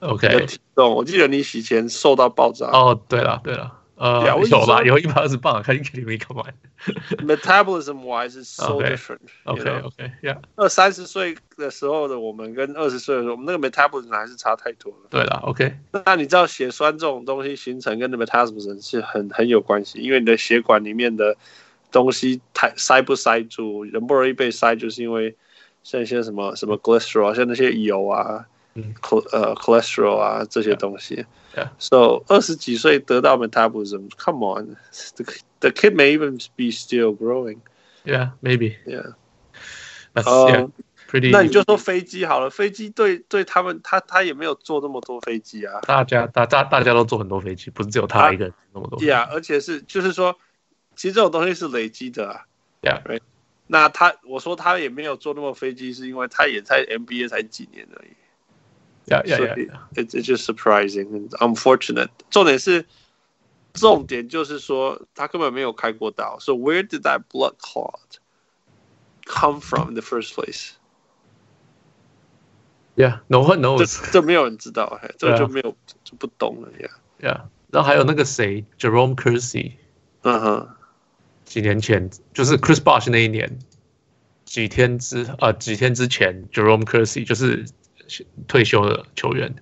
[0.00, 2.66] know？OK，体重，我记得你洗前瘦到爆炸。
[2.66, 3.72] 哦，对了，对了。
[3.96, 4.82] 呃，有吧？
[4.82, 6.54] 有一百二十磅，看你给你没看完。
[7.16, 9.20] Metabolism wise is so different.
[9.44, 10.36] OK, OK, yeah.
[10.56, 15.08] 二三十岁的时候的我们跟二十岁的时候，我们那个 metabolism 还是差太多了。
[15.08, 15.74] 对了，OK。
[16.04, 21.34] 那你知道血栓这种东西形成跟 metabolism 是很很有关系，因为你的血管里面的
[21.90, 25.34] 东西太塞不塞住，人不容易被塞，就是因为
[25.82, 28.44] 像一些什么什么 cholesterol，像那些油啊。
[28.76, 28.94] 嗯，
[29.32, 31.24] 呃，cholesterol 啊，这些东西。
[31.54, 31.70] Yeah.
[31.78, 35.24] So 二十几岁得到 metabolism，come on，the
[35.60, 37.60] the kid may even be still growing.
[38.04, 38.76] Yeah, maybe.
[38.86, 39.14] Yeah.
[40.12, 40.68] That's yeah,
[41.08, 41.30] pretty.
[41.30, 45.80] 那你就说飞机好了，飞机对对他们，他他也没有坐那么多飞机啊。
[45.82, 48.98] 大家大大大家都坐很多飞机，不是只有他一个人那么多。
[48.98, 50.36] 对啊，而且是就是说，
[50.94, 52.44] 其实这种东西是累积的啊。
[52.82, 53.02] Yeah.
[53.02, 53.20] Right.
[53.66, 58.10] 那他我说他也没有坐那么飞机，是因为他也在 NBA 才几年而已。
[59.07, 59.77] Yeah, yeah, yeah, yeah.
[59.95, 62.09] It's it's just surprising and unfortunate.
[62.29, 62.85] 重点是，
[63.73, 66.37] 重点就是说，他根本没有开过刀。
[66.39, 68.19] So where did that blood clot
[69.25, 70.73] come from in the first place?
[72.95, 73.79] Yeah, no one knows.
[73.79, 76.69] 这这没有人知道，这就没有就不懂了。
[76.79, 77.41] Yeah, yeah.
[77.71, 79.73] 然后还有那个谁，Jerome Kersey。
[80.21, 80.69] 嗯哼，
[81.43, 83.59] 几年前就是 Chris Bosh 那一年，
[84.45, 87.65] 几天之呃几天之前，Jerome Kersey 就是。
[88.48, 89.54] 退休的球员，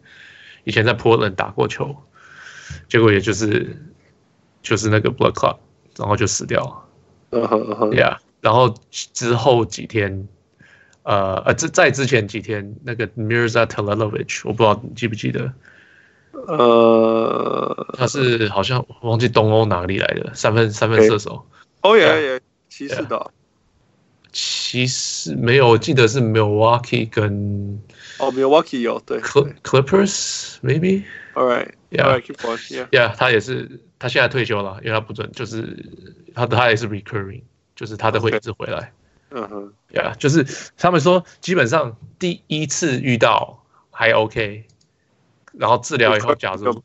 [0.65, 1.97] 以前在 Portland 打过球，
[2.89, 3.77] 结果也就是
[4.63, 5.59] 就是那个 blood clot，
[5.99, 6.85] 然后就死掉了。
[7.31, 10.29] 嗯哼嗯哼，Yeah，然后之后几天，
[11.03, 15.53] 呃呃，在在之前几天，那个 Mirza Telelovich，我不知道你记不记得？
[16.47, 21.47] 呃，他是好像忘记东欧哪里来的三分三分射手。
[21.83, 23.31] 哦耶耶，骑士的。
[24.33, 27.81] 骑士没有，我记得是 Milwaukee 跟。
[28.18, 35.86] 哦、oh,，Milwaukee 有对，Clippers maybe，All right，Yeah，Keep going，Yeah，他也是，他现在退休了，因为他不准，就是
[36.36, 37.44] 他他也是 recurring，
[37.76, 38.92] 就是他都会一直回来，
[39.32, 40.46] 嗯哼，Yeah，就是
[40.78, 44.66] 他们说基本上第一次遇到还 OK，
[45.54, 46.84] 然后治疗以后，假如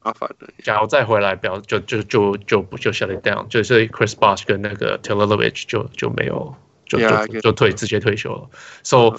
[0.62, 6.54] 假如再回来，表就就就就不就 shut it down，就是 Chris Bosh 跟那个 Teletovic 就就没有，
[6.86, 8.48] 就就 yeah, 就退直接退休了，
[8.84, 9.18] So。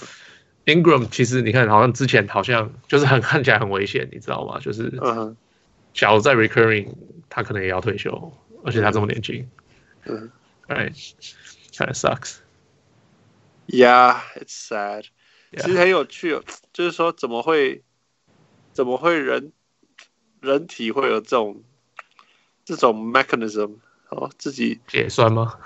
[0.65, 4.59] Ingram 其实你看，好像之前好像就是很 看起来很危险，你知道吗？
[4.59, 4.91] 就是，
[5.93, 6.93] 假如在 recurring，
[7.29, 8.31] 他可能也要退休，
[8.63, 9.49] 而且他这么年轻。
[10.05, 10.31] 嗯
[10.67, 12.37] ，Right，kind of sucks。
[13.67, 15.05] Yeah，it's sad。
[15.57, 16.39] 其实很有趣，
[16.73, 17.83] 就是说怎么会，
[18.71, 19.51] 怎么会人
[20.39, 21.63] 人体会有这种
[22.63, 23.77] 这种 mechanism？
[24.09, 25.57] 哦，自己血栓吗？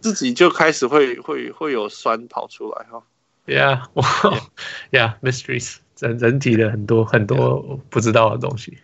[0.00, 3.02] 自己就开始会会会有酸跑出来哈。
[3.45, 4.41] Yeah, well,
[4.91, 8.77] yeah, mysteries，人人体的很多很多不知道的东西。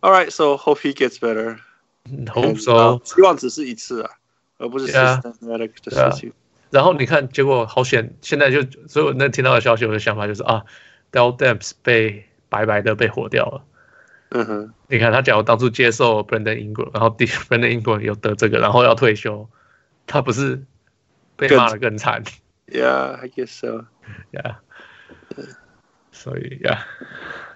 [0.00, 1.58] All right, so hope he gets better.
[2.26, 3.00] Hope so.
[3.04, 4.10] 希望只是一次啊，
[4.58, 6.32] 而不是 systematic 的事情。
[6.70, 10.64] 然后你看，结果好险，现在就所以我那听到的消息，我的想法就是啊，
[11.12, 13.64] Dell Demps 被 白白的被火掉了。
[14.30, 19.48] 嗯哼，你看他假如当初接受 Brandon Ingram，然后 Brandon Ingram 又得这个，然后要退休，
[20.06, 20.64] 他不是
[21.37, 22.23] 被骂的更惨。
[22.67, 23.85] Yeah, I guess so.
[24.33, 24.55] Yeah.
[26.11, 26.83] So yeah.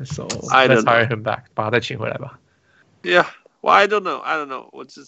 [0.06, 1.46] So I let's hire him back.
[1.54, 2.40] 把他再请回来吧。
[3.04, 3.26] Yeah.
[3.62, 4.20] Well, I don't know.
[4.20, 4.70] I don't know.
[4.72, 5.04] 我只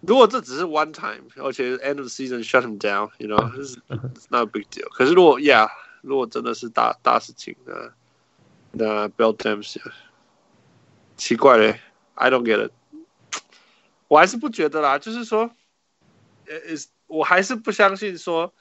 [0.00, 4.46] 如果这只是 one time，而且 end of the season shut him down, you know, it's not a
[4.46, 4.84] big deal.
[4.84, 4.88] deal。
[4.90, 5.68] 可是如果 yeah，
[6.02, 7.92] 如果真的是大大事情，那
[8.72, 9.76] 那 Bill James
[11.16, 11.80] 奇怪嘞
[12.14, 12.70] ，I don't get it.
[12.70, 13.42] it。
[14.08, 15.50] 我还是不觉得啦，就是说。
[16.46, 18.52] ，is 我还是不相信说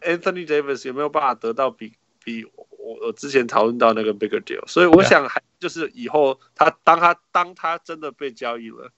[0.00, 2.66] Anthony Davis 有没有办法得到比比我
[3.06, 4.66] 我之前讨论到那个 bigger deal。
[4.66, 8.90] 所以我想还就是以后他当他当他真的被交易了，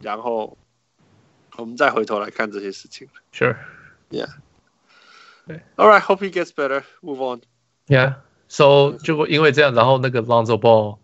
[0.00, 0.56] 然后
[1.56, 3.08] 我们再回头来看这些事情。
[3.32, 3.56] Sure。
[4.10, 4.28] Yeah。
[5.76, 6.00] All right.
[6.00, 6.84] Hope he gets better.
[7.02, 7.42] Move on.
[7.86, 8.16] Yeah.
[8.48, 10.98] So 就因为这样，然后那个 Lonzo Ball，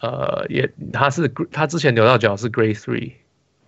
[0.00, 2.78] 呃，也他是他之前扭到脚是 Grade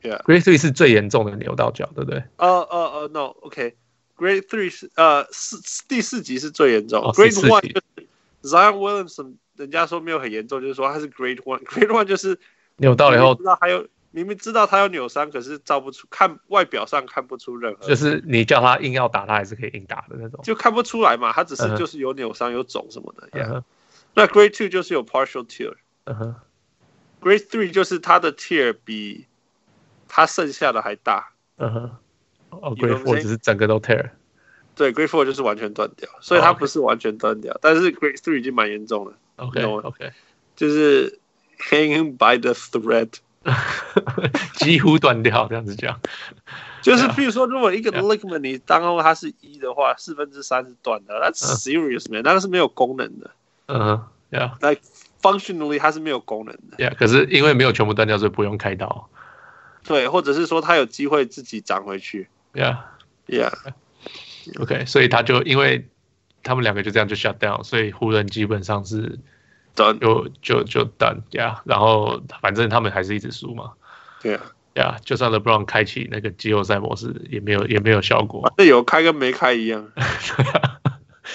[0.04, 2.22] Three，Yeah，Grade Three 是最严重的扭到脚，对不对？
[2.36, 8.08] 呃呃呃，No，OK，Grade Three 是呃四第四级是最严重，Grade One 就是
[8.42, 12.38] Zion Williamson，人家说没有很严重，就是说他是 Grade One，Grade One 就是
[12.76, 13.86] 扭到了以后，那还有。
[14.16, 17.84] 明明知道他有扭伤，可是照不出，看外表上看不出任何。
[17.84, 20.38] 就是你叫他硬要打，他还是可以硬打的那种。
[20.44, 23.28] 就看不出来嘛，他只是就是有扭伤、有肿什么的。
[23.32, 23.64] Yeah.
[24.14, 25.74] 那 Grade Two 就是有 Partial Tear。
[27.20, 29.26] Grade Three 就是他的 Tear 比
[30.08, 31.28] 他剩下的还大。
[31.58, 31.96] 嗯哼。
[32.50, 34.10] 哦，Grade Four 只是整个都 Tear。
[34.74, 39.12] 对，Grade Four 就是完全断掉，所以它不是完全断掉，但是 Grade Three 已经蛮严重了。
[39.36, 40.12] OK OK。
[40.56, 41.18] 就是
[41.70, 43.10] Hanging by the thread。
[44.54, 46.00] 几乎断掉，这样子讲，
[46.80, 53.30] 就是比如说，如果一个 ligament 你当中它是一的话，四分之三是断的，That's serious man，那个是没有功能的。
[53.66, 54.80] 嗯，Yeah，like
[55.20, 56.78] functionally 它是没有功能的。
[56.78, 59.10] Yeah，可是因为没有全部断掉，所以不用开刀。
[59.84, 62.28] 对，或者是说他有机会自己涨回去。
[62.54, 65.88] Yeah，Yeah，OK，所以他就因为
[66.42, 69.18] 他们两个就这样就 shut down，所以湖人基本上是。
[69.76, 73.72] 就就就等呀，然后反正他们还是一直输嘛。
[74.22, 74.42] 对啊，
[74.74, 78.54] 呀，就算 LeBron 开启那个季后赛模式，也没有也没有效果。
[78.56, 79.90] 那有开跟没开一样。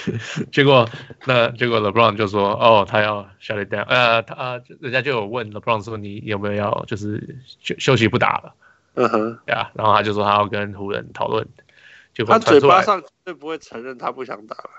[0.51, 0.87] 结果
[1.25, 8.53] 那结果 LeBron 就说：“哦，他要 shut it down。”呃，他人家就有问 LeBron 说：“你有没有要就是休休息不打了？”
[8.95, 11.47] 嗯哼，呀，然后他就说他要跟湖人讨论。
[12.13, 14.69] 结果他嘴巴上绝对不会承认他不想打了。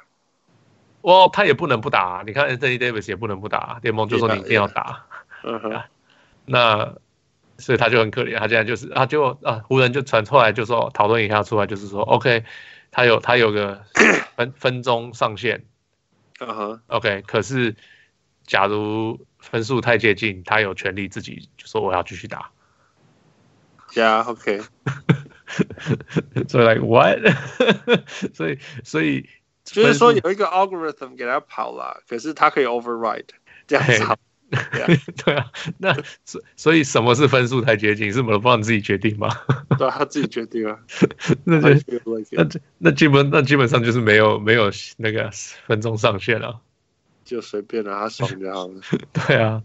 [1.02, 2.22] 哦他也不能不打啊！
[2.26, 5.06] 你看，Anthony Davis 也不能不打啊，联盟就说你一定要打。
[5.42, 5.84] 嗯哼 Yeah, yeah.，
[6.44, 6.94] 那
[7.56, 12.44] 所以他就很可怜，他现在就是他就啊，湖人就传出来就说讨论一下出来，就是说 OK，
[12.90, 13.84] 他有他有个
[14.36, 15.64] 分分钟上限。
[16.40, 17.76] 嗯哼，OK，可是
[18.44, 22.50] 假如分数太接近，他有权利自己就说我要继续打。
[23.92, 24.62] Yeah，OK。
[26.48, 27.18] 所以 like what？
[28.34, 29.28] 所 以所以。
[29.62, 33.26] 就是说有一个 algorithm 给他跑了，可是他可以 override
[33.68, 34.04] 这样子。
[35.24, 38.12] 对啊，那所所以什么是分数太接近？
[38.12, 39.28] 是 LeBron 自己决定吗？
[39.78, 40.78] 对啊，他自己决定啊。
[41.44, 42.00] 那就
[42.32, 45.30] 那那基本那基本上就是没有没有那个
[45.66, 46.60] 分钟上限了，
[47.24, 48.74] 就随便了，他爽就好了。
[49.12, 49.62] 对啊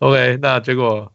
[0.00, 1.12] ，OK，那结果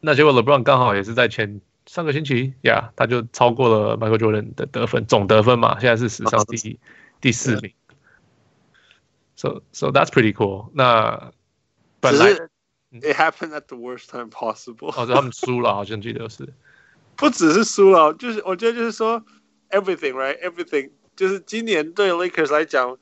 [0.00, 6.78] 那结果 LeBron 刚好也是在前上个星期呀，yeah, 他就超过了 Michael Jordan 的得分总得分嘛，现在是史上第一。
[7.20, 7.72] 第四名
[9.36, 10.70] ，so so that's pretty cool。
[10.74, 11.30] 那
[12.01, 12.33] 本来，
[13.01, 14.91] it happened at the worst time possible。
[14.95, 16.47] 哦，就他们输了，好像记得是，
[17.15, 19.23] 不只是输了，就是我觉得就是说，
[19.69, 22.97] everything right，everything，就是今年对 Lakers 来讲，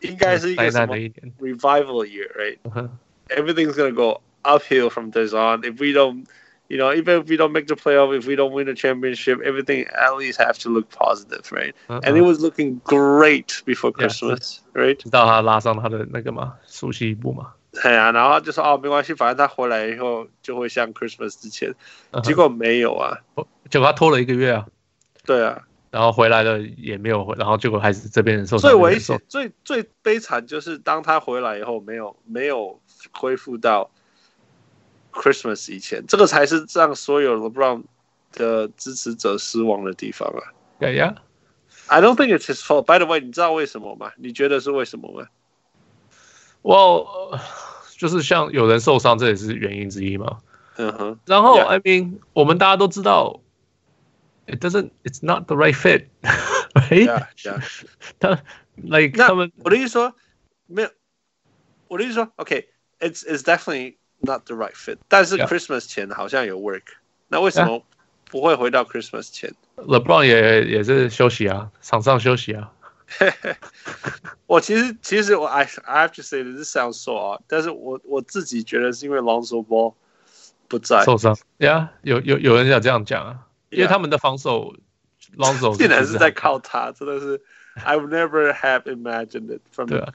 [0.00, 0.96] 应该是一个什么
[1.40, 7.28] revival year right？Everything's gonna go uphill from this on if we don't。You know, even if
[7.28, 10.58] we don't make the playoff, if we don't win the championship, everything at least have
[10.60, 11.74] to look positive, right?
[11.90, 12.00] Uh-huh.
[12.02, 14.96] And it was looking great before Christmas, yeah, right?
[14.96, 17.52] 知道他拉上他的那个嘛，熟悉部嘛。
[17.71, 21.73] 对啊，然后就说哦，没关系，反正他回来以后就会像 Christmas 之前。
[22.11, 22.21] Uh.
[22.21, 23.17] 结果没有啊，
[23.69, 24.65] 结果他拖了一个月啊。
[25.25, 28.71] 对啊，然后回来了也没有回，然后结果还是这边人受伤。
[28.71, 33.89] 最危险、最最悲惨就是当他回来以后，没有没有恢复到。
[35.11, 37.83] Christmas 以前，这个才是让所有 LeBron
[38.31, 40.53] 的支持者失望的地方啊。
[40.79, 41.15] 对呀
[41.87, 42.83] ，I don't think it's his fault.
[42.85, 44.11] By the way，你知道为什么吗？
[44.17, 45.27] 你觉得是为什么吗
[46.61, 47.39] ？Well，
[47.97, 50.39] 就是像有人受伤，这也是原因之一嘛。
[50.77, 51.19] 嗯哼。
[51.25, 53.41] 然后，I mean，我们大家都知道
[54.47, 57.63] ，it doesn't，it's not the right fit，right？Yeah, yeah.
[58.19, 58.41] 他
[58.75, 60.13] ，like 他们，我的意思说。
[60.71, 60.89] 没有，
[61.87, 64.97] 我的意思说，OK，it's、okay, it's definitely not the right fit。
[65.07, 66.83] 但是 Christmas 前好像有 work.
[67.27, 67.83] 那为什么
[68.29, 72.71] 不会回到 Christmas 前？LeBron 也也是休息啊，场上休息啊。
[74.47, 79.93] 我其实其实我 I I have to say this sounds so odd，但是我我自己觉得是因为 Lonzo Ball
[80.67, 81.37] 不在受伤。
[81.57, 83.77] 呀、yeah,，有有有人要这样讲啊，yeah.
[83.77, 84.73] 因为他们的防守
[85.37, 87.41] Lonzo 竟然是在靠他，真的是
[87.83, 90.13] I would never have imagined it from 对啊。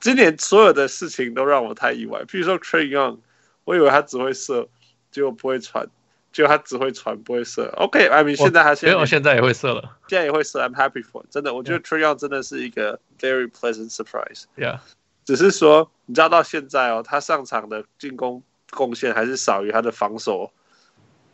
[0.00, 3.20] 今年所有的事情都让我太意外，譬如说 Trae Young，
[3.64, 4.68] 我以为他只会射，
[5.10, 5.88] 结果不会传。
[6.32, 14.78] 就他只会传不会射，OK，I mean 现在他现在没有，现在也会射了，现在也会射，I'm happy for，真的，我觉得 Trae Young 真的是一个 very pleasant surprise，Yeah，
[15.24, 20.52] 只是说你知道到现在哦，他上场的进攻贡献还是少于他的防守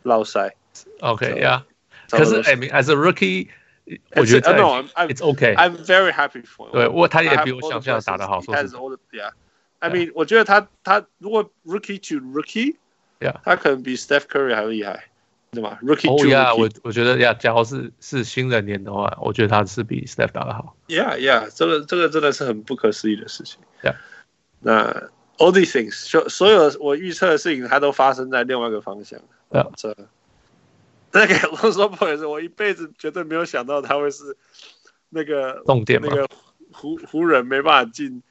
[0.01, 0.55] 捞塞
[1.01, 1.61] ，OK，Yeah，
[2.09, 3.49] 可是 I mean as a rookie，
[4.15, 8.81] 我觉得 no, I'm, it's OK，I'm very happy for，对我他也比我想象打得好，说实话
[9.11, 12.77] ，Yeah，I mean 我觉得他他如果 rookie to rookie。
[13.19, 13.39] Yeah.
[13.43, 15.05] 他可能比 Steph Curry 还厉害，
[15.51, 20.75] 对吗？Rookie，哦呀，我我觉得呀，假如是是新人年的话，我觉得他是比 Steph 打得好。
[20.87, 23.59] Yeah，Yeah，这个这个真的是很不可思议的事情。
[23.81, 23.95] Yeah，
[24.59, 29.19] 那 All these things，所所有我预测的事情，它都发生在另外一个方向。
[29.51, 29.95] Yeah，这
[31.11, 34.35] 那个 Lonzo Ball 也是，我一辈子绝对没有想到他会是
[35.09, 36.27] 那个重点，那个
[36.71, 38.21] 湖湖人没办法进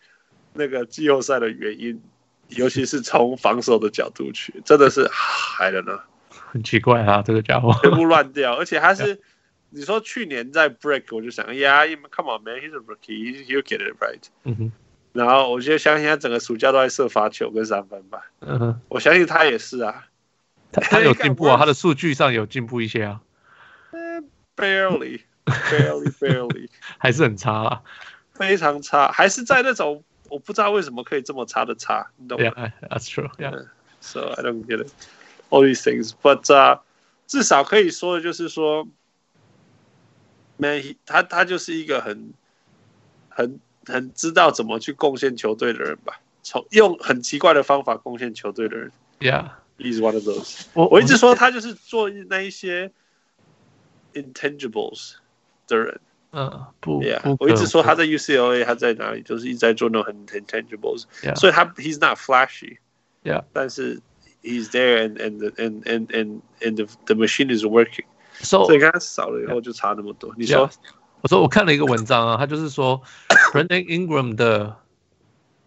[0.52, 2.00] 那个季后赛的原因。
[2.50, 5.98] 尤其是从防守的角度去，真的是还了呢，
[6.30, 9.20] 很奇怪啊，这个家伙全部乱掉，而且他是，
[9.70, 14.22] 你说去年在 break，我就想，Yeah，come on man，he's a rookie，he'll get it right。
[14.44, 14.70] 嗯哼，
[15.12, 18.30] 然后我就相信他整个暑假都在射罚球跟三分吧。
[18.40, 20.04] 嗯哼，我相信他也是啊，
[20.70, 23.20] 他他有 进步啊，他的数据上有进步一些啊。
[24.56, 27.82] Barely，barely，barely， 还是很差啊，
[28.32, 30.04] 非常差，还是在那种。
[30.29, 32.51] 我不知道为什么可以这么差的差，你懂吗？
[32.55, 33.29] Yeah, that's true.
[33.37, 33.65] Yeah.
[33.99, 34.91] So I don't get it.
[35.49, 36.79] All these things, but、uh,
[37.27, 38.87] 至少可以说的就是说，
[40.57, 42.33] Man，他他就是一个很
[43.29, 46.21] 很很知道怎么去贡献球队的人吧？
[46.43, 48.91] 从用很奇怪的方法贡献球队的人。
[49.19, 50.65] Yeah, he's one of those.
[50.73, 52.91] 我我一直说他就是做那一些
[54.13, 55.15] intangibles
[55.67, 55.99] 的人。
[56.38, 61.34] 嗯，不，Yeah，我一直说他在 UCLA，他在哪里，就是一直在做那种很 intangibles，yeah.
[61.34, 64.02] 所以他 he's not flashy，Yeah，但是
[64.42, 70.34] he's there and and and and and and the the machine is working，so, 所以刚刚少了以后就差那么多。
[70.36, 70.68] 你说，
[71.22, 73.00] 我说我看了一个文章啊，他就是说
[73.54, 74.76] Brandon Ingram 的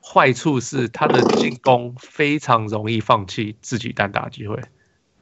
[0.04, 4.62] 坏处是他的进攻非常容易放弃自己单打机会。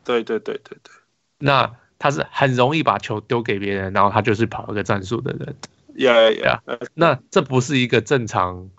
[0.03, 0.91] 对对对对对，
[1.37, 1.73] 那。
[1.99, 5.55] 他是很容易把球丢给别人，然后他就是跑一个战术的人。
[5.95, 6.87] Yeah, yeah, yeah.
[6.93, 8.69] 那这不是一个正常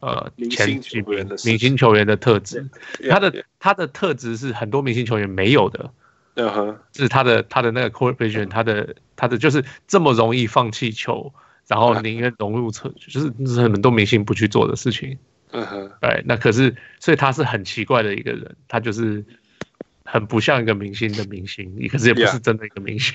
[0.00, 2.68] 呃前几名明星球员的特质。
[3.08, 5.90] 他的他的特质是很多明星球员没有的。
[6.34, 11.32] 嗯哼，是他的他的那个 vision，他的他的就是这么容易放弃球，
[11.68, 15.16] 然后宁愿融入车，就是是很多明星不去做的事情。
[15.52, 19.24] 嗯哼，对，那可是所以他是很奇怪的一个人，他就是。
[20.04, 23.14] 很不像一个明星的明星，可是也不是真的一个明星。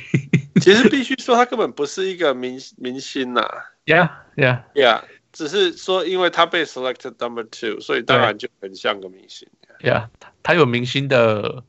[0.56, 0.62] Yeah.
[0.62, 3.47] 其实必须说，他根本不是一个明明星呐。
[3.86, 5.02] Yeah, yeah, yeah。
[5.32, 9.47] 只是说，因为他被 selected number two，所以当然就很像个明星。
[9.80, 11.63] Yeah，他他有明星的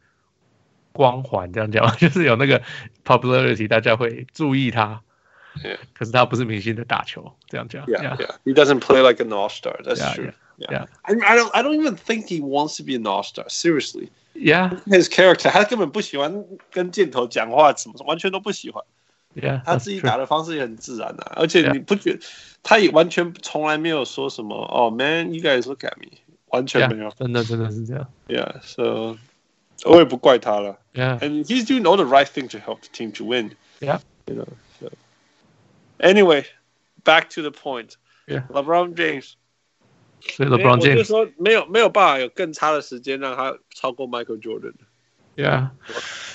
[0.92, 2.62] 光环，这样讲就是有那个
[3.04, 5.02] popularity，大家会注意他。
[5.62, 5.76] Yeah.
[5.92, 7.84] 可是他不是明星的打球，这样讲。
[7.86, 8.36] Yeah, yeah.
[8.44, 9.82] He doesn't play like an all-star.
[9.84, 10.32] That's true.
[10.59, 10.85] Yeah, yeah.
[11.03, 13.45] I I don't I don't even think he wants to be an all-star.
[13.49, 14.09] Seriously.
[14.33, 18.83] Yeah, his character，他根本不喜欢跟镜头讲话，什么完全都不喜欢。
[19.33, 22.19] Yeah，他自己打的方式也很自然啊，而且你不觉得
[22.63, 28.09] 他也完全从来没有说什么哦、oh, man，you guys look at me，完全没有，yeah, 真的真的是这样。
[28.27, 29.17] Yeah，so
[29.83, 30.79] 我也不怪他了。
[30.93, 33.57] Yeah，and he's doing all the right thing to help the team to win.
[33.81, 34.47] Yeah，you know.
[34.79, 34.89] So.
[35.99, 36.45] Anyway,
[37.03, 37.97] back to the point.
[38.27, 39.35] Yeah, LeBron James.
[40.20, 44.74] 所以 LeBron James 就说没有没有办法有更差的时间让他超过 Michael Jordan。
[45.36, 45.70] Yeah，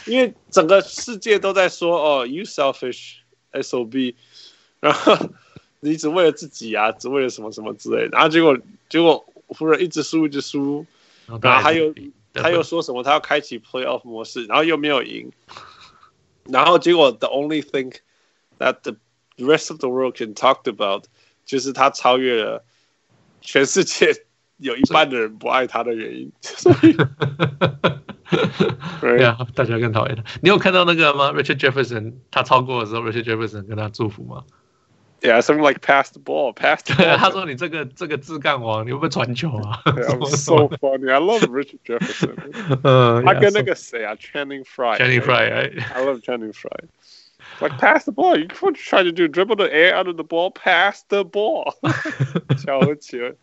[0.06, 3.18] 因为整个世界都在说哦，You selfish
[3.52, 4.16] SOB，
[4.80, 5.16] 然后
[5.82, 8.58] 你只为了自己啊，只为了什么什么之类的，然后结果
[8.90, 10.86] 结果湖人一直输一直输，
[11.42, 11.94] 然后还有
[12.34, 15.32] 他又说什么他要开启 Playoff 模式，然后又没有赢，
[16.46, 17.94] 然后结果 The only thing
[18.58, 18.96] that the
[19.38, 21.06] rest of the world can talk about
[21.46, 22.64] 就是他超越了。
[23.46, 24.08] 全世界
[24.58, 26.96] 有一半的人不爱他的原因，所以，
[29.00, 30.24] 对啊，大家更讨厌他。
[30.42, 34.44] 你有看到那个吗？Richard Jefferson 他超过的时候，Richard Jefferson 跟他祝福吗
[35.22, 37.18] ？Yeah, something like pass the ball, pass the ball.
[37.18, 41.12] 他说你这个这个自干王，你会不会传球啊 Yeah, was so funny.
[41.12, 42.36] I love Richard Jefferson.
[42.84, 44.98] 嗯，他跟那个谁啊，Channing Frye.
[44.98, 45.84] Channing Frye, right?
[45.94, 46.88] I love Channing Frye.
[47.61, 48.39] Like pass the ball.
[48.39, 49.29] You what you try to do?
[49.29, 50.51] Dribble the air out of the ball.
[50.51, 51.75] Pass the ball.
[52.65, 53.35] 超起来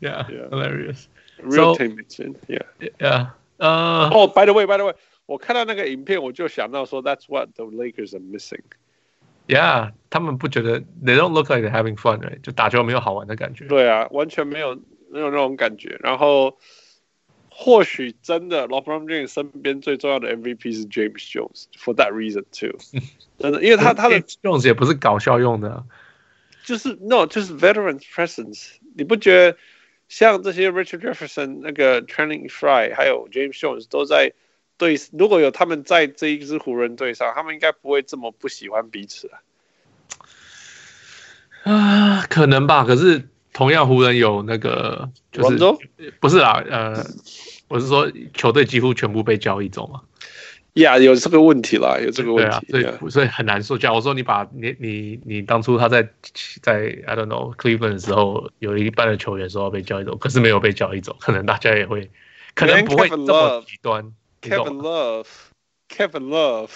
[0.00, 0.48] Yeah, Yeah.
[0.50, 1.08] hilarious.
[1.42, 2.18] Real So- teammates.
[2.48, 2.66] Yeah.
[2.98, 3.26] Yeah.
[3.58, 4.94] 呃、 Oh, by the way, by the way，
[5.26, 8.62] 我看到那个影片，我就想到说，That's what the Lakers are missing.
[9.46, 12.40] Yeah，他们不觉得 they don't look like they're having fun，、right?
[12.40, 13.66] 就打球没有好玩的感觉。
[13.66, 14.74] 对啊，完全没有
[15.10, 15.98] 没有那种感觉。
[16.00, 16.56] 然后，
[17.57, 22.77] 或许真的 LeBron James 身边最重要的 MVP 是 James Jones for that reason too。
[23.39, 25.83] 真的，因为他他的 Jones 也不是搞笑用的啊、
[26.65, 29.57] 就是 no 就是 veteran presence，你不觉得
[30.09, 34.33] 像这些 Richard Jefferson、那个 Training Frye 还有 James Jones 都在
[34.77, 39.39] 对，如果有他们在这一支湖人队上，他们应该不会这么不喜欢彼此啊。
[41.63, 42.83] 啊，可能吧。
[42.83, 45.57] 可是同样湖人有那个就是
[46.19, 47.05] 不是啊，呃，
[47.69, 50.01] 我是说球队几乎全部被交易走嘛。
[50.73, 53.77] 呀，有这个问题啦，有这个问题，啊、所以.所以很难说。
[53.77, 56.03] 假如说你把你你你当初他在
[56.61, 62.11] 在 I don't know Cleveland 的时候，有一半的球员说要被交易走，可是没有被交易走，可能大家也会
[62.55, 64.11] 可能不会这么极端。
[64.41, 65.27] Kevin Love,
[65.87, 66.71] Kevin Love.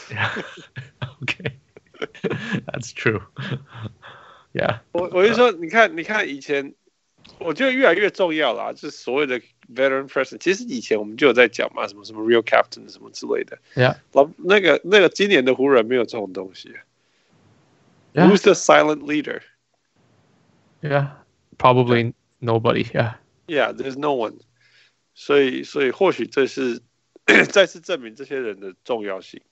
[1.26, 1.56] Okay,
[2.68, 3.20] that's true.
[4.53, 4.81] Yeah.
[4.93, 6.75] 我我就说，你看，你看以前，
[7.39, 9.41] 我觉得越来越重要啦，就是所谓的
[9.75, 10.39] veteran presence。
[10.39, 13.59] 其实以前我们就有在讲嘛，什么什么 real captain 什么之类的。
[13.75, 13.97] Yeah.
[14.13, 16.75] 老那个那个今年的湖人没有这种东西。
[18.13, 18.29] Yeah.
[18.29, 19.41] Who's the silent leader?
[20.83, 21.09] Yeah,
[21.59, 22.85] probably nobody.
[22.85, 23.15] Yeah.
[23.47, 24.41] Yeah, there's no one.
[25.15, 26.81] 所以所以或许这是。
[27.51, 29.41] 再次证明这些人的重要性。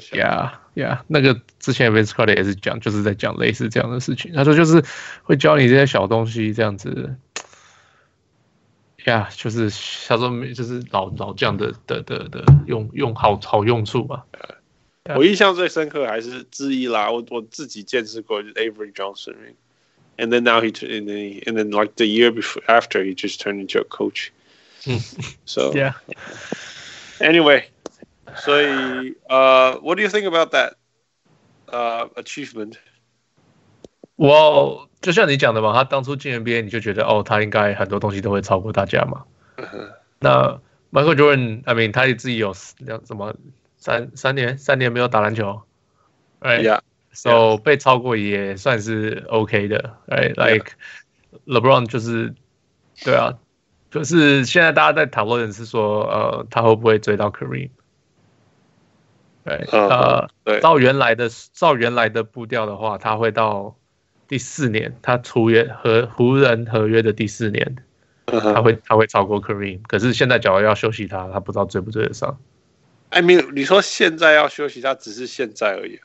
[0.00, 4.32] Yeah, yeah，那个之前 Vince Carter 也是讲，就是在讲类似这样的事情。
[4.32, 4.84] 他说就是
[5.22, 7.16] 会教你这些小东西，这样子。
[9.04, 9.70] Yeah，就是
[10.08, 14.24] 他说没就是老老将的的的的用用好好用处吧。
[15.14, 19.36] 我印象最深刻还是之一啦，我我自己见识过就是 Avery Johnson。
[20.18, 23.60] And then now he and then and then like the year before after he just turned
[23.60, 24.32] into a coach.
[25.44, 25.92] So yeah.
[27.20, 27.66] Anyway,
[28.35, 30.73] 所以呃、uh,，What do you think about that
[31.65, 32.75] 呃、uh, achievement?
[34.15, 39.23] Well，就像你讲的嘛，他当初进 NBA 你就觉得哦，他应该很多东西都会超过大家嘛。
[40.19, 40.59] 那
[40.91, 43.33] Michael Jordan，I mean，他自己有两什么
[43.77, 45.63] 三三年三年没有打篮球，
[46.39, 46.61] Right?
[46.61, 46.81] Yeah.
[47.13, 47.57] So yeah.
[47.57, 50.73] 被超过也算是 OK 的，Right？Like
[51.47, 52.35] LeBron 就是
[53.03, 53.39] 对啊。
[53.89, 57.71] 可是现在大家在讨论的是说，呃，他会不会追到 Kareem？
[59.46, 60.28] 对，呃，
[60.60, 63.76] 照原来的照原来的步调的话，他会到
[64.26, 67.76] 第四年，他出约和湖人合约的第四年，
[68.26, 69.80] 他会他会超过 Kareem。
[69.86, 72.36] 可是现在假如要休息他，他不知道追不追得上。
[73.10, 76.00] I mean，你说现在要休息他，只是现在而已。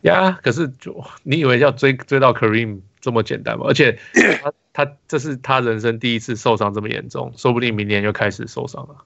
[0.00, 3.66] 呀，可是就你以为要追追到 Kareem 这么简单吗？
[3.68, 3.96] 而且
[4.42, 9.04] 他他这是他人生第一次受伤这么严重，说不定明年又开始受伤了。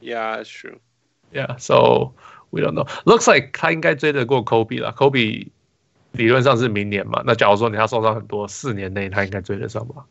[0.00, 0.78] Yeah, true.
[1.32, 2.14] Yeah, so
[2.50, 2.86] we don't know.
[3.04, 4.92] Looks like 他应该追得过 Kobe 了。
[4.92, 5.48] Kobe
[6.12, 7.22] 理论上是明年嘛？
[7.24, 10.04] 那假如说你他受伤很多，四年内他应该追得上吧？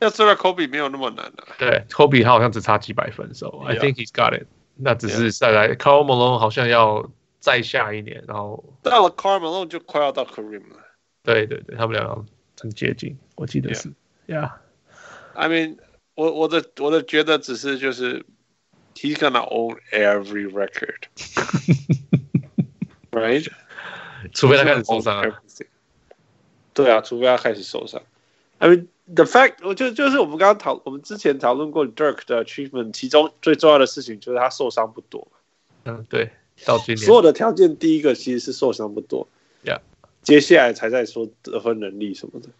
[0.00, 1.54] 要追到 Kobe 没有那么难的、啊。
[1.58, 4.46] 对，Kobe 他好像只差几百分，so I think he's got it。
[4.76, 7.10] 那只是再来 Karl Malone 好像要。
[7.42, 10.76] 再下一年，然后到了 Karl Malone 就快要到 Kareem 了。
[11.22, 12.22] 对对对，他们两个
[12.60, 13.90] 很接近，我记得是。
[14.28, 14.50] Yeah,
[15.32, 15.78] I mean，
[16.16, 18.26] 我我的我的觉得只是就是
[18.94, 20.46] ，He's gonna own every
[23.10, 23.48] record，right？
[24.34, 25.40] 除非他开始受伤、啊。
[26.74, 28.02] 对啊，除非他开始受伤。
[28.58, 35.28] I mean the fact，我就就是我们刚刚讨，我们之前讨论过 Dirk 的 achievement，其中最重要的事情就是他受伤不多。
[35.84, 36.30] 嗯，对。
[36.66, 39.26] 到今年所有的条件，第一个其实是受伤不多
[39.64, 39.80] ，Yeah，
[40.22, 42.50] 接下来才在说得分能力什么的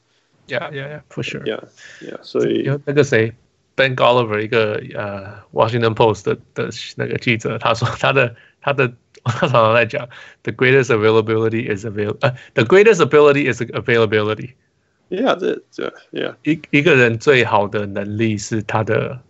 [0.48, 1.64] ，Yeah Yeah Yeah，For sure，Yeah
[2.00, 3.34] Yeah，所以有那个谁
[3.80, 8.92] ，Ben Golliver 一个呃 Washington Post 的的那个记者，他说他的他的
[9.24, 10.06] 他常常在讲
[10.42, 19.20] ，The greatest availability is avail，呃，The greatest ability is availability，Yeah，这这 Yeah，一一个人最好的能力是他的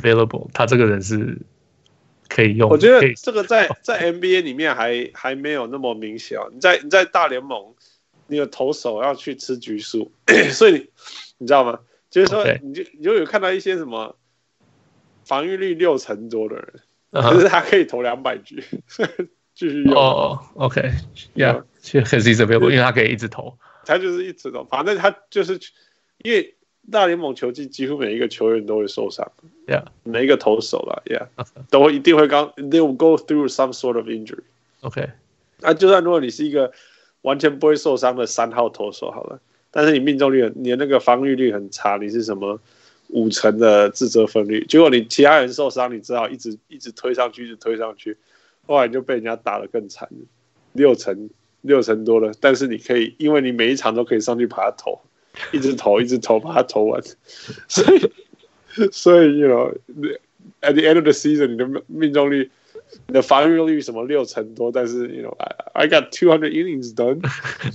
[0.00, 1.38] available，他这个人是。
[2.28, 6.38] 可以用，我觉得这个在在 NBA 里面还还没有那么明显。
[6.50, 7.74] 你在你在大联盟，
[8.26, 10.10] 你有投手要去吃局数，
[10.50, 10.88] 所以你
[11.36, 11.80] 你知道吗？
[12.12, 14.14] 就是说，你就你就有看到一些什么
[15.24, 16.74] 防御率六成多的人，
[17.10, 18.62] 可是他可以投两百局，
[19.56, 19.94] 继续用。
[19.94, 23.56] 哦，OK，Yeah，其实 he's available，因为他可以一直投。
[23.86, 25.58] 他就是一直投，反正他就是
[26.18, 26.54] 因为
[26.90, 29.32] 大联盟球季几乎每一个球员都会受伤
[29.66, 31.28] ，Yeah，每一个投手了，Yeah，
[31.70, 34.42] 都会一定会刚，They will go through some sort of injury。
[34.82, 35.08] OK，
[35.60, 36.72] 那就算如果你是一个
[37.22, 39.40] 完全不会受伤的三号投手好了，
[39.74, 42.60] 但是你命中率很，你的那个防御率很差，你是什么
[43.08, 44.64] 五成的自责分率？
[44.66, 48.18] 结果你其他人受伤，你只好一直一直推上去，一直推上去，
[48.66, 50.08] 后来你就被人家打得更惨，
[50.74, 51.30] 六成
[51.62, 52.32] 六成多了。
[52.38, 55.00] 但是你可以，因为你每一场都可以上去把它投，
[55.52, 57.02] 一直投，一直投，把它投完。
[57.66, 58.10] 所以，
[58.92, 62.50] 所以，you know，at the end of the season，你的命中率。
[63.06, 65.34] 你的防御率什么六成多，但是 you know
[65.72, 67.20] I I got two hundred innings done，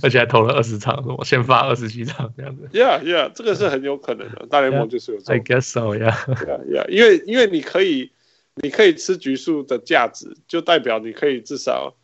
[0.02, 2.68] 而且还投了二十场，我先发二十七场这样子。
[2.72, 5.34] Yeah yeah，这个是很有可能的，大联盟就是有这种。
[5.34, 8.10] I guess so yeah yeah yeah，因为因为你可以
[8.54, 11.94] 你可以吃局数的价值，就代表你可以至少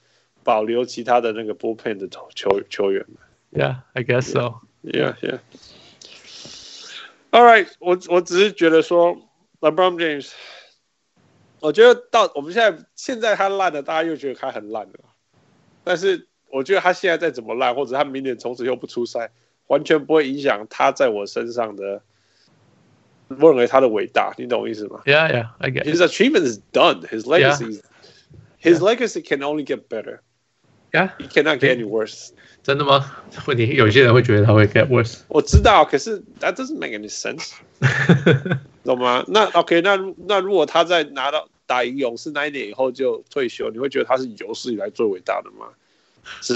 [0.43, 3.07] 保留其他的那个 bullpen 的球球球员。
[3.53, 5.39] Yeah I guess so yeah yeah。
[7.31, 9.17] All right，我我只是觉得说
[9.61, 10.31] LeBron James。
[11.65, 14.99] 我觉得到我们现在现在他烂了，大家又觉得他很烂了。
[15.83, 19.31] 但是我觉得他现在再怎么烂，或者他明年从此又不出赛，
[19.69, 22.03] 完全不会影响他在我身上的。
[23.29, 25.85] 我认为他的伟大，你懂我意思吗？Yeah, yeah, I get.
[25.85, 27.01] His achievement is done.
[27.07, 27.81] His legacy,
[28.61, 30.21] his legacy can only get better.
[30.93, 32.33] Yeah, he cannot get any worse.
[32.63, 33.25] 真的吗？
[33.47, 35.21] 问题有些人会觉得他会 get worse。
[35.29, 37.53] 我知道，可是 that doesn't make any sense，
[38.85, 39.25] 懂吗？
[39.29, 39.97] 那 OK，那
[40.29, 41.49] 那如果他在拿到。
[41.67, 45.69] 打赢勇士那一年以后就退休，你会觉得他是有史以来最伟大的吗？
[46.41, 46.55] 是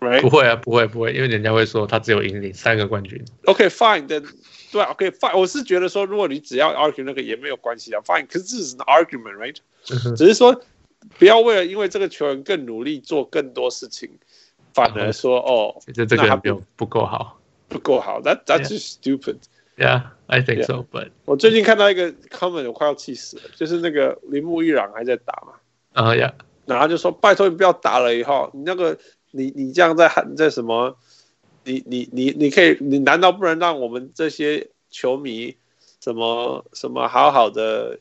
[0.00, 0.20] ，right?
[0.20, 3.24] 不会啊，不会不会，因为人家会说他只有赢你三个冠军。
[3.46, 4.24] OK，fine，then，
[4.70, 9.56] 对，OK，fine，、okay, 我是觉得说，如果你只要 argue 那个也没有关系啊，fine，可是这是 argument，right？
[10.16, 10.62] 只是说
[11.18, 14.10] 不要为了因为这个球员更努力做更多事情，
[14.72, 19.36] 反而说哦，这这个还没有不够好，不够好，that that's just stupid。
[19.76, 20.84] Yeah, I think so.
[20.92, 23.42] But 我最近看到一个 comment，我快要气死了。
[23.56, 25.54] 就是那个铃木一朗还在打嘛？
[25.94, 26.32] 啊、uh,，Yeah。
[26.66, 28.98] 然后就说：“拜托你不要打了，以后你那个
[29.30, 30.96] 你你这样在喊在什么？
[31.64, 35.56] 你你你你可以，你难道不能让我们这些球迷
[36.00, 37.98] 什么什么好好的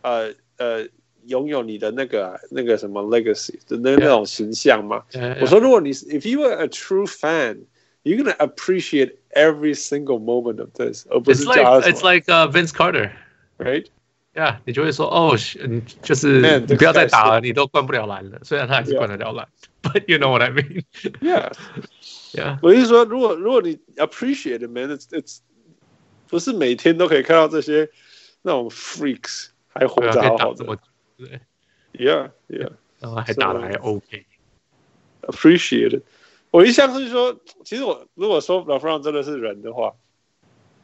[0.00, 0.88] 呃呃
[1.26, 5.04] 拥有你的那个那个什么 legacy 的那那种形象吗.
[5.40, 7.58] 我说，如果你 if you were a true fan。”
[8.06, 11.05] You're gonna appreciate every single moment of this.
[11.27, 13.11] It's like it's like uh, Vince Carter,
[13.57, 13.87] right?
[14.35, 15.35] Yeah，你就会说哦，
[15.67, 18.39] 你就是你不要再打了，你都灌不了篮了。
[18.43, 19.47] 虽然他还是灌得了篮，
[19.81, 20.83] but you know what I mean?
[21.19, 21.51] Yeah,
[22.33, 22.59] yeah.
[22.61, 25.39] 我是说，如果如果你 appreciate it, man, it's it's
[26.29, 27.89] 不是每天都可以看到这些
[28.43, 30.77] 那种 freaks 还活着好好的。
[31.17, 31.41] 对，
[31.93, 32.71] Yeah, yeah.
[32.99, 34.25] 然后还打得还 OK.
[35.23, 36.03] Appreciate it.
[36.54, 39.92] 我一向是说，其实我如果说 LeBron 真的是人的话，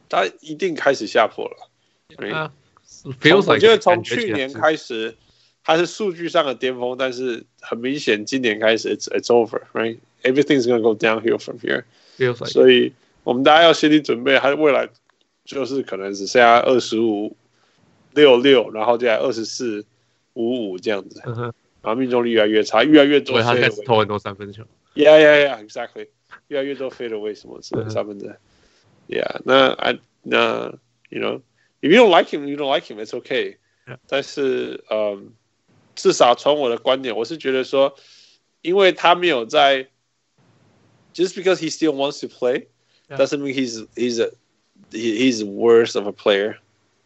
[0.09, 1.69] 他一定开始下坡了。
[2.33, 2.51] 啊，
[3.47, 5.15] 我觉得从去年开始，
[5.63, 11.85] 他是数据上的巅峰，但是很明显，今年开始 it's it's over，right？Everything's gonna go downhill from here。
[12.47, 12.91] 所以
[13.23, 14.89] 我们大家要心理准备，他未来
[15.45, 17.37] 就是可能只剩下二十五
[18.13, 19.85] 六六，然后就来二十四
[20.33, 21.53] 五五这样子，然
[21.83, 24.65] 后命中率越来越差，越来越多，他开始投很多三分球。
[24.94, 26.08] Yeah, yeah, yeah, exactly.
[26.48, 28.38] 越来越多 fade away 什么之类三分的。
[29.08, 30.78] Yeah，那 I 那
[31.10, 31.42] you know
[31.80, 33.56] if you don't like him, you don't like him, it's okay.
[33.86, 33.98] Yeah.
[34.08, 35.32] 但是嗯，
[35.94, 37.94] 至少从我的观点，我是觉得说，
[38.62, 39.88] 因为他没有在，
[41.14, 42.66] just because he still wants to play,
[43.08, 43.18] Yeah.
[43.18, 44.32] doesn't mean he's he's a
[44.90, 46.56] he's worse of a player.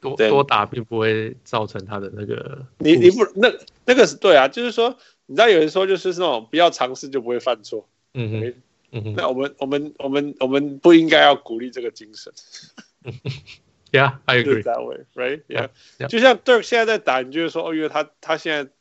[0.00, 2.64] 多多打并不会造成他的那个。
[2.78, 3.52] 你你不那
[3.84, 4.96] 那个是对啊，就是说。
[5.27, 8.53] 你知道有人说就是那种不要尝试就不会犯错，嗯哼，
[8.91, 12.31] 嗯哼，那我们我们我们我们不应该要鼓励这个精神。
[13.91, 15.43] Yeah, I agree that way, right?
[15.47, 15.69] Yeah,
[15.99, 16.07] yeah.
[16.07, 18.71] 就像 Dirk 现在在打，你就是说，哦，因为他他现在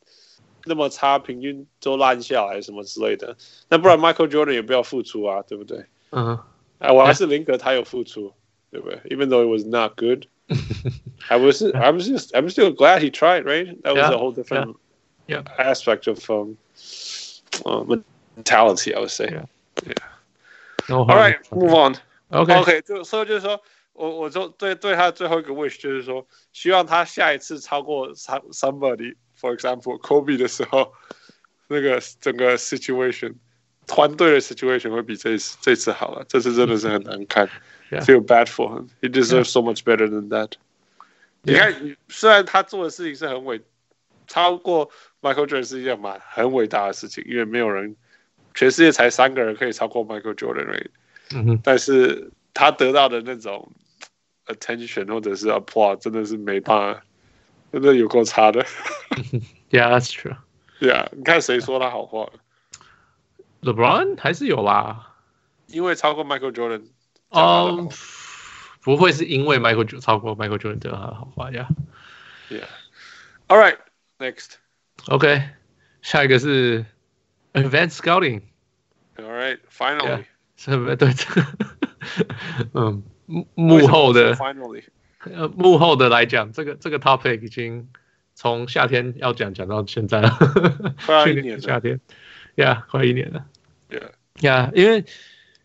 [0.65, 3.37] 那么差，平均都烂下来什么之类的，
[3.69, 5.85] 那不然 Michael Jordan 也不要付出啊，对不对？
[6.09, 6.43] 嗯哼，
[6.79, 8.33] 哎，我还是林格他有付出，
[8.71, 10.25] 对不对？Even though it was not good,
[11.29, 13.81] I was I was just I'm still glad he tried, right?
[13.83, 14.67] That was a whole different.
[14.67, 14.73] Yeah.
[15.58, 16.56] aspect of um,
[17.64, 17.84] uh,
[18.36, 19.28] mentality, I would say.
[19.30, 19.44] Yeah.
[19.86, 19.94] yeah.
[20.88, 21.96] No All right, move on.
[22.30, 23.62] OK OK，就所以就是说
[23.92, 30.92] 我我就对对他的最后一个 wish 就是说，希望他下一次超过 somebody，for example Kobe 的时候，
[31.68, 33.34] 那个整个 situation
[33.86, 36.24] 团队的 situation 会比这次这次好了。
[36.28, 37.48] 这次真的是很难看
[37.90, 38.04] Yeah.
[38.04, 38.88] ，feel bad for him.
[39.02, 40.52] He deserves so much better than that.
[41.42, 43.60] 你看，虽然他做的事情是很伟。
[44.35, 47.95] 超过 Michael Jordan 是一件蛮很伟大的事情，因为没有人，
[48.53, 50.91] 全世界才三个人可以超过 Michael Jordan 而已。
[51.33, 53.71] 嗯哼，但是他得到的那种
[54.47, 57.03] attention 或者是 applause 真的是没办法，
[57.71, 58.61] 真的有够差的。
[59.69, 60.35] Yeah, that's true.
[60.81, 62.29] Yeah，你看谁说他好话
[63.61, 65.15] ？LeBron 还是有啦，
[65.67, 66.83] 因为超过 Michael Jordan。
[67.29, 67.87] 嗯、um,，
[68.81, 71.69] 不会是因为 Michael 超过 Michael Jordan 得他的好话呀
[72.49, 72.67] ？Yeah.
[73.47, 73.77] All right,
[74.18, 74.54] next.
[75.06, 75.42] OK，
[76.02, 76.84] 下一个是
[77.52, 78.42] Advanced Scouting.
[79.16, 80.06] All right, finally.
[80.06, 80.24] Yeah.
[80.56, 81.46] 是不是对这个？
[82.74, 83.02] 嗯，
[83.54, 84.36] 幕后的
[85.24, 87.88] 呃，幕后的来讲，这个这个 topic 已经
[88.34, 90.30] 从夏天要讲讲到现在了，
[91.06, 92.00] 快一年夏天，
[92.56, 93.46] 呀，快一年了，
[93.88, 94.00] 呀，
[94.40, 95.04] 呀，因为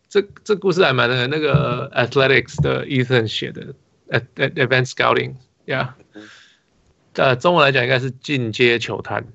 [0.07, 3.74] 这这故事还蛮的，那个 Athletics 的 Ethan 写的，
[4.09, 5.36] Advanced Scouting，
[5.66, 5.97] 呀，
[7.14, 9.26] 呃，中文来讲应该是进阶球探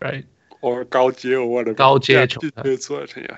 [0.00, 0.24] ，right，
[0.60, 2.64] 或高阶，我的高阶球探，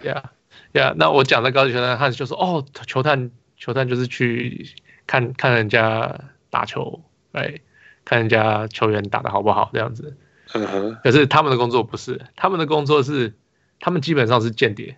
[0.04, 0.32] 呀。
[0.72, 4.68] 呀、yeah,，那我讲的高级球探，他就说哦，球探球探就是去
[5.06, 7.02] 看看人家打球，
[7.32, 7.60] 哎，
[8.04, 10.16] 看人家球员打的好不好这样子。
[10.52, 10.98] 嗯哼。
[11.02, 13.34] 可是他们的工作不是，他们的工作是，
[13.78, 14.96] 他们基本上是间谍。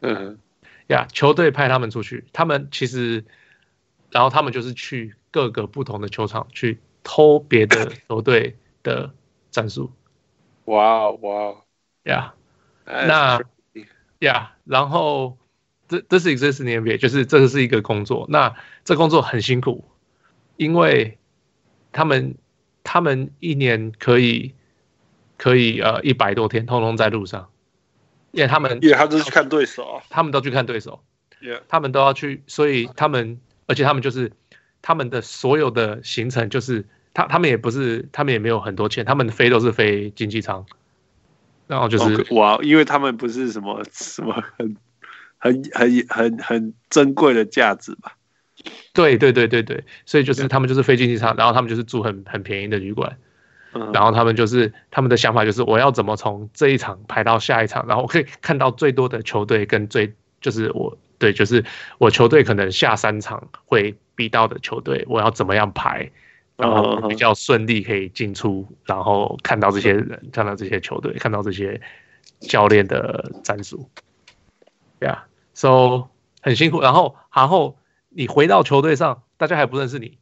[0.00, 0.38] 嗯哼。
[0.88, 3.24] 呀，球队派他们出去，他们其实，
[4.10, 9.12] 然后他们就是去各个不同的球场去偷别的球队的
[9.50, 9.90] 战术。
[10.66, 11.54] 哇哇。
[12.04, 12.34] 呀，
[12.84, 13.40] 那。
[14.22, 15.36] 呀、yeah,，然后
[15.88, 18.24] 这这是 exist in NBA，就是这个是一个工作。
[18.28, 19.84] 那这工作很辛苦，
[20.56, 21.18] 因为
[21.90, 22.36] 他们
[22.84, 24.54] 他们一年可以
[25.36, 27.50] 可以呃一百多天，通通在路上，
[28.30, 31.02] 因为他们因为他都去看对手，他们都去看对手
[31.40, 31.60] ，yeah.
[31.66, 34.30] 他们都要去，所以他们而且他们就是
[34.82, 40.66] 他们的所有的行程就是他他们也不是他们也没有很多钱，他们飞都是飞经济舱。
[41.68, 44.76] 然后就是哇因为他们不是什么什么很
[45.38, 48.16] 很很很很珍贵的价值吧？
[48.92, 53.16] 对对对对对，所以就是他们就是飞经济舱，然后他们就是住很很便宜的旅馆，
[53.72, 61.64] 嗯，然后他们就是他们的想法就是我要怎么从这一场排到下一场，然后我可以看到最多的球队跟最就是我对就是
[61.98, 66.10] 我球队可能下三场会比到的球队，我要怎么样排？
[66.54, 71.80] 然后比较顺利可以进出，然后看到这些人，看到这些球队，看到这些
[72.40, 73.88] 教练的战术
[75.00, 76.08] ，，Yeah，so
[76.40, 76.80] 很辛苦。
[76.80, 77.78] 然后，然后
[78.10, 80.18] 你回到球队上，大家还不认识你，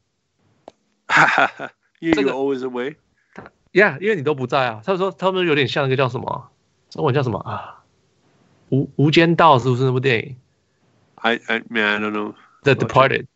[1.08, 4.80] 哈哈 always away，yeah，因为你都不在啊。
[4.84, 6.48] 他说他们有点像一个叫什么
[6.88, 7.82] 中文叫什么啊？
[8.70, 10.36] 无无间道是不是那部电影
[11.16, 12.34] ？I I mean I don't know.
[12.62, 13.26] The Departed.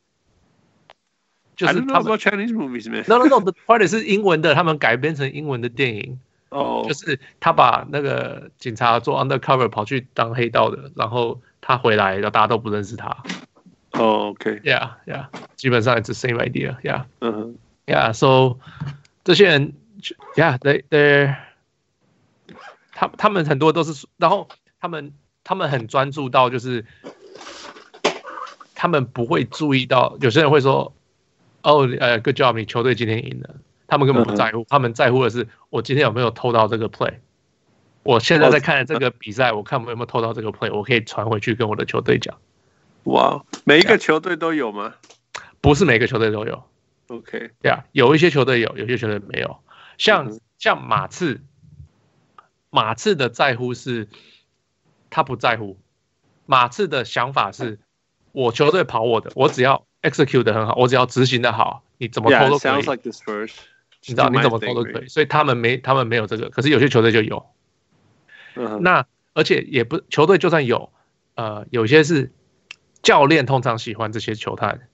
[1.57, 6.18] 就是他们 Chinese movies 没？No No No，The Party 是英文的，他们改编成英文的电影。
[6.50, 13.09] 哦、oh.，就是他把那个警察做 undercover 跑去当黑道的，然后他回来，然后大家都不认识他。
[13.90, 15.26] 哦、oh,，OK，Yeah Yeah，
[15.57, 18.61] 基本上 it's the same idea，Yeah，嗯哼，Yeah，So
[19.24, 19.72] 这些人
[20.36, 21.34] ，Yeah，they they，
[22.92, 24.48] 他他们很多都是，然后
[24.80, 26.84] 他们他们很专注到就是，
[28.76, 30.94] 他们不会注意到，有些人会说。
[31.65, 33.57] 哦，呃，Good job，你球队今天赢了，
[33.87, 37.15] 他们根本不在乎，嗯，他们在乎的是我今天有没有偷到这个 play。
[38.03, 42.39] 我现在在看这个比赛，我看我有没有偷到这个 play，我可以传回去跟我的球队讲。
[43.05, 44.95] 哇，每一个球队都有吗？
[45.62, 46.62] 不是每个球队都有。
[47.09, 49.59] OK，对啊，有一些球队有，有些球队没有。
[49.97, 51.41] 像，嗯，像马刺，
[52.69, 54.09] 马刺的在乎是，
[55.09, 55.79] 他不在乎。
[56.45, 57.79] 马刺的想法是，
[58.33, 59.87] 我球队跑我的，我只要。
[60.05, 62.70] Execute 的很好，我只要执行的好，你怎么偷都可以。
[62.70, 63.55] Yeah, sounds like this first.
[64.07, 67.46] 你知道你怎么偷都可以，所以他们没他们没有这个，可是有些球队就有。
[68.55, 68.78] Uh-huh.
[68.80, 70.92] 那而且也不球队就算有，
[71.34, 72.30] 呃，有些是
[73.02, 74.88] 教练通常喜欢这些球探，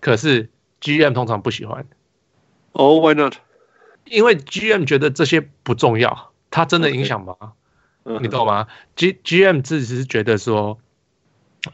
[0.00, 0.50] 可是
[0.82, 1.86] GM 通常不喜欢。
[2.72, 3.36] Oh, why not？
[4.04, 7.34] 因为 GM 觉得这些不重要，他真的影响吗.
[8.04, 8.20] Uh-huh.
[8.20, 10.78] 你懂吗？G GM 自己是觉得说，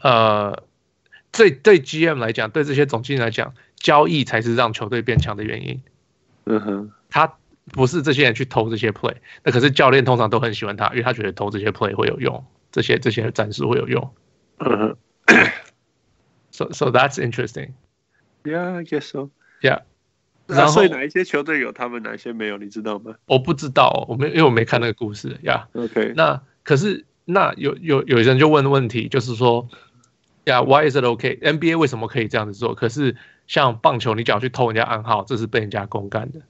[0.01, 0.63] 呃。
[1.31, 5.81] 对对，GM 来讲，对这些总经理来讲，交易才是让球队变强的原因。
[6.45, 7.37] 嗯哼，他
[7.71, 14.13] 不是这些人去投这些 play，那可是教练通常都很喜欢他，因为他觉得投这些 play 会有用，这些这些战术会有用。
[14.57, 14.97] 嗯哼，
[16.51, 17.73] so so that's interesting.
[18.43, 19.29] Yeah, I guess so.
[19.61, 19.81] Yeah.
[20.47, 23.13] 然后所以哪一些球队有他们，哪一些没有，你知道吗？
[23.27, 25.39] 我不知道，我没因为我没看那个故事。
[25.43, 25.65] Yeah.
[25.73, 26.13] OK.
[26.15, 29.69] 那可是那有有有人就问问题，就是说。
[30.49, 32.73] ，Yeah，Why is it okay？NBA 为什么可以这样子做？
[32.73, 33.15] 可是
[33.47, 36.41] 像棒球，你只要去偷人家暗号，这是被人家公干的。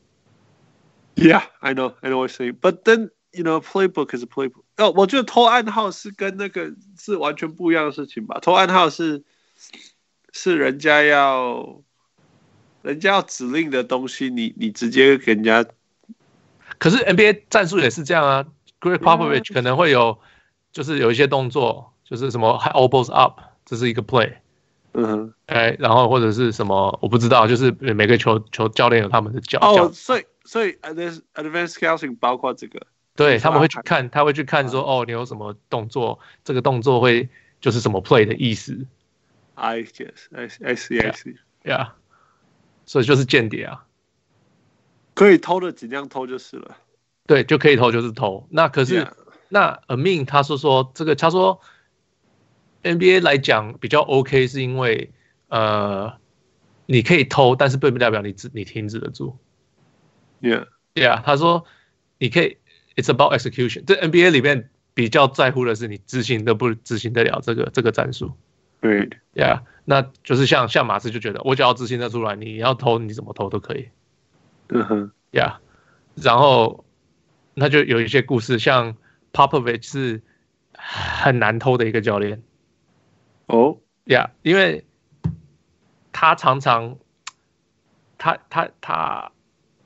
[1.15, 4.63] Yeah，I know，I know what you say，but then you know，playbook is playbook。
[4.77, 8.39] 哦，我觉得偷暗号是跟那个是完全不一样的事情吧。
[8.41, 9.23] 偷暗号是
[10.31, 11.81] 是人家要
[12.81, 15.65] 人家要指令的东西，你你直接给人家。
[16.77, 18.45] 可是 NBA 战术也是这样啊
[18.79, 20.17] g r e a t Popovich 可能会有
[20.71, 23.41] 就是有一些动作，就是什么 elbows up。
[23.69, 24.33] 这是一个 play。
[24.93, 29.59] 嗯哼，哎，然后或者是什么，我不知道，就是每个球球教练有他们的教。
[29.59, 32.87] 哦，所以所以 advanced scouting 包括这个。
[33.15, 37.29] 对，他们会去看，他会去看说，哦，你有什么动作，这个动作会
[37.61, 38.87] 就是什么 play 的意思。
[39.53, 41.89] I guess I I see I see，yeah，
[42.87, 43.85] 所以就是间谍啊，
[45.13, 46.77] 可以偷的尽量偷就是了。
[47.27, 48.47] 对，就可以偷就是偷。
[48.49, 49.11] 那可是 Yeah.
[49.49, 51.61] 那 Amin 他是说这个，他说
[52.83, 55.11] NBA 来讲比较 OK，是因为
[55.47, 56.13] 呃
[56.85, 59.37] 你可以偷，但是并不代表你止你停止得住。
[60.41, 61.65] Yeah yeah，他说
[62.17, 62.57] 你可以。
[62.95, 63.85] It's about execution。
[63.85, 68.33] 这 NBA 里面比较在乎的是你执行得不执行得了这个这个战术。
[68.81, 73.87] 对，Yeah，那就是像像马刺就觉得，我只要执行得出来，你要偷你怎么偷都可以。
[74.67, 75.59] 嗯哼，Yeah，
[76.15, 76.83] 然后
[77.53, 78.97] 那就有一些故事，像
[79.31, 80.21] Popovich 是
[80.73, 82.43] 很难偷的一个教练。
[83.49, 84.85] 哦，Yeah，因为
[86.11, 86.97] 他常常
[88.17, 89.31] 他他他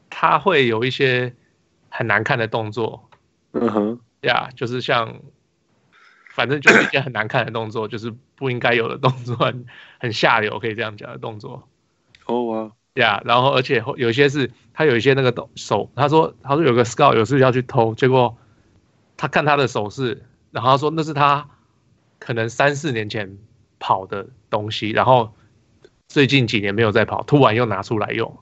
[0.10, 1.36] 他会有一些。
[1.96, 3.08] 很难看的动作，
[3.52, 5.20] 嗯哼，呀，就是像，
[6.32, 9.68] 反正就是一些很难看的动作，就是不应该有的动作，很
[10.00, 11.70] 很下流，可以这样讲的动作。
[12.26, 18.40] 哦啊，呀，然后而且有一些是他有一些那个手，他说他说有个 scout 有事要去偷，结果
[19.16, 21.48] 他看他的手势，然后他说那是他
[22.18, 23.38] 可能三四年前
[23.84, 25.36] 跑的东西，然后
[26.08, 28.40] 最近几年没有再跑，突然又拿出来用，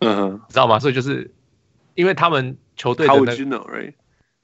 [0.00, 0.78] 嗯哼，知道吗？
[0.78, 1.32] 所以就是。
[1.96, 3.92] 因为他们球队的那个，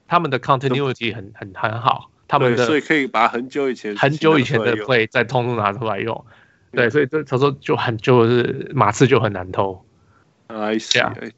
[0.06, 6.26] 他们的 continuity 很很很好，他们的所以可以把很久以前很久以前的 play 再通通拿出来用，
[6.72, 9.82] 对，所以这他说就很就是马刺就很难偷。
[10.48, 11.32] I see。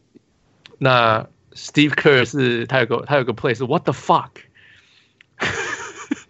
[0.79, 4.31] 那 Steve Kerr 是他有个他有个 play 是 What the fuck？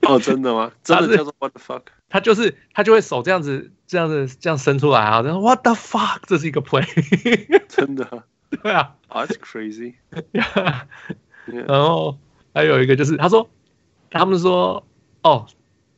[0.09, 0.73] 哦，真的吗？
[0.83, 1.83] 真的叫做 What the fuck？
[2.09, 6.21] 他就是他就会手这样子这样子这样伸出来啊，然后 What the fuck？
[6.27, 6.87] 这是一个 play，
[7.69, 8.25] 真的。
[8.63, 9.95] 对啊，That's crazy。
[11.45, 12.19] 然后
[12.55, 13.49] 还有一个就是，他说，
[14.11, 14.87] 他们说，
[15.23, 15.47] 哦，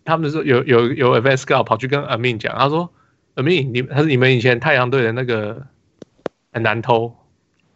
[0.05, 2.91] 他们说有有有 advanced scout 跑去跟 Amin 讲，他说
[3.37, 5.67] ，Amin，你他是你们以前太阳队的那个
[6.53, 7.15] 很难偷，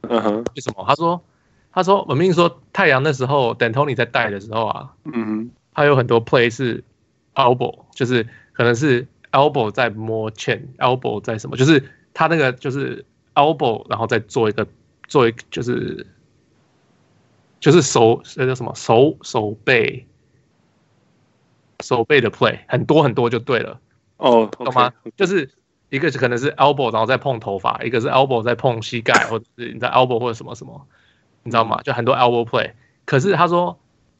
[0.02, 0.84] 嗯哼，为什么？
[0.88, 1.24] 他说，
[1.72, 6.82] 他说 Amin 说太阳那时候等 Tony 在带的时候啊，嗯哼，他有很多 play 是
[7.34, 13.04] elbow，就是可能是 elbow 在摸 chin，elbow 在什么，就是他那个就是。
[13.34, 14.64] elbow，然后再做一个，
[15.08, 16.06] 做一个就是
[17.58, 20.06] 就是手那叫什么手手背
[21.80, 23.80] 手背的 play 很多很多就对了
[24.18, 24.92] 哦，懂吗？
[25.16, 25.50] 就是
[25.90, 30.86] 一个是可能是 elbow，然后再碰头发，一个是 elbow 再碰膝盖，或者是你在 elbow 或者什么什么，
[31.42, 31.82] 你知道吗？
[31.82, 32.70] 就很多 elbow play。
[33.04, 33.76] 可是他说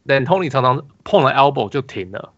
[0.06, 2.32] ，D'Antoni 常常碰了 elbow 就停了，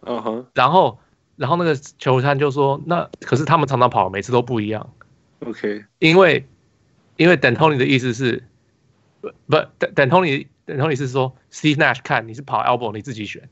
[0.00, 0.98] 嗯哼，然后
[1.36, 4.92] 然后那个球探就说，那可是他们常常跑，每次都不一样。
[5.40, 6.46] OK，因为
[7.16, 8.44] 因为 D'Antoni 的意思是
[9.20, 13.48] 不不 D'Antoni D'Antoni 是说 Steve Nash 看你是跑 elbow 你自己选。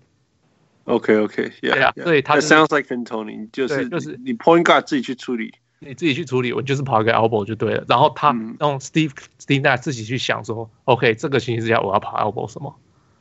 [0.85, 7.85] OK OK，yeah, 对啊，所以他 sounds like D'Antoni 就是就是你 point guard 自己去处理，你自己去处理，我就是跑一个 elbow 就对了。
[7.89, 12.75] 然后他让 Steve Steve Nash 自己去想说，OK 这个情形之下我要跑 elbow 什么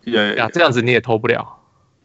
[0.10, 1.60] ？Yeah yeah，这样子你也偷不了。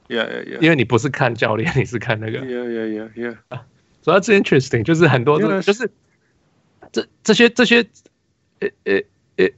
[0.09, 2.41] Yeah yeah，yeah，因为你不是看教练，你是看那个。
[2.41, 3.59] Yeah yeah yeah yeah，
[4.03, 5.91] 所以这 interesting 就是很多就是。
[6.93, 7.85] 这这些这些，
[8.61, 9.01] 呃呃
[9.37, 9.49] 呃，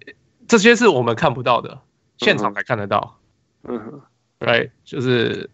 [0.48, 1.82] 这些是我们看不到的，
[2.16, 3.18] 现场才看得到。
[3.64, 4.00] 嗯哼
[4.40, 5.50] ，right，就是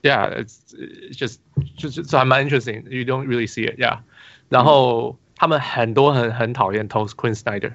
[0.00, 0.42] ，yeah，
[1.14, 1.38] 就是
[1.76, 3.98] 就是这还蛮 interesting，you don't really see it，yeah。
[4.48, 7.74] 然后他们很多很很讨厌 Toast Quinn Snyder。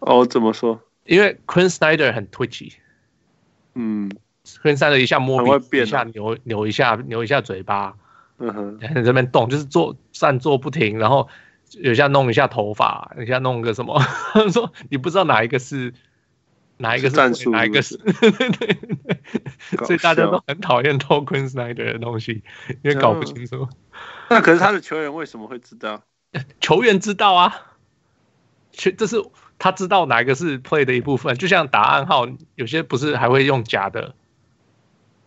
[0.00, 0.78] 哦，怎么说？
[1.06, 2.74] 因为 Quinn Snyder 很 twitchy。
[3.74, 4.10] 嗯
[4.62, 7.94] ，Quinn Snyder 一下摸鼻，一下扭扭一下扭一下嘴巴，
[8.38, 11.28] 嗯哼，在这边动，就是做站坐不停，然后。
[11.78, 14.02] 有一下弄一下头发，有一下弄个什么？
[14.52, 15.94] 说你不知道哪一个是
[16.78, 17.96] 哪一个是战术，哪一个是？
[18.02, 22.42] 对对对，所以大家都很讨厌偷 Quinn Snyder 的东西，
[22.82, 23.68] 因为搞不清楚。
[24.28, 26.02] 那可是他的球员为什么会知道？
[26.60, 27.54] 球员知道啊，
[28.72, 29.22] 这是
[29.60, 31.36] 他知道哪一个是 play 的一部分。
[31.36, 34.14] 就像打暗号，有些不是还会用假的。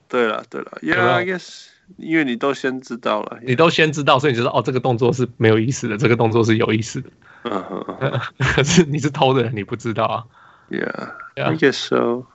[0.10, 1.68] 对了对了，Yeah，I guess
[1.98, 7.10] 因为你都先知道了，你都先知道，所以你就说哦，这个动作是没有意思的，这个动作是有意思的。
[7.44, 8.20] 嗯哼，
[8.56, 10.26] 可是你是偷的人，你不知道啊。
[10.70, 12.26] Yeah，I guess so.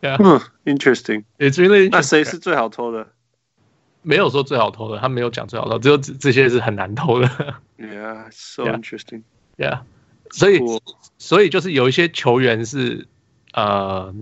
[0.00, 1.24] Yeah，嗯，interesting.
[1.38, 3.08] It's really 那谁是最好偷的？
[4.02, 7.28] 没有说最好偷的，他没有讲最好偷，只有这些是很难偷的。
[7.78, 9.22] Yeah, so interesting.
[9.56, 9.80] Yeah，
[10.31, 10.59] 所以
[11.17, 13.07] 所以就是有一些球员是
[13.53, 14.13] 呃，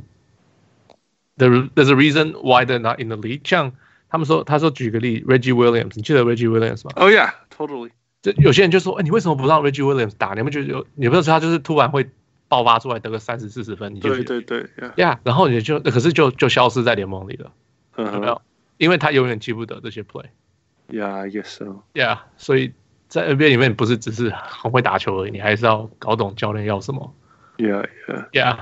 [1.38, 3.42] there there's a reason why they're not in the league。
[3.44, 3.74] 像
[4.10, 6.92] 他们说，他说举个例，Reggie Williams，你记得 Reggie Williams 吗？
[6.96, 7.92] Oh yeah, totally.
[8.22, 10.34] 就有些人就说，哎，你为什么不让 Reggie Williams 打？
[10.34, 10.86] 你们觉得有？
[10.96, 12.10] 你不知道他就是突然会
[12.48, 17.52] 爆发出来得个三十四十分，你就对对对，Yeah，然后你就可是就就消失在联盟里了，
[17.98, 18.42] 有没有？
[18.78, 21.84] 因为他永远记不得这些 play。Yeah, I guess so.
[21.94, 22.72] Yeah，所以
[23.13, 27.15] 在 NBA 里面不是只是很会打球而已，你还是要搞懂教练要什么。
[27.59, 28.59] Yeah, yeah, yeah.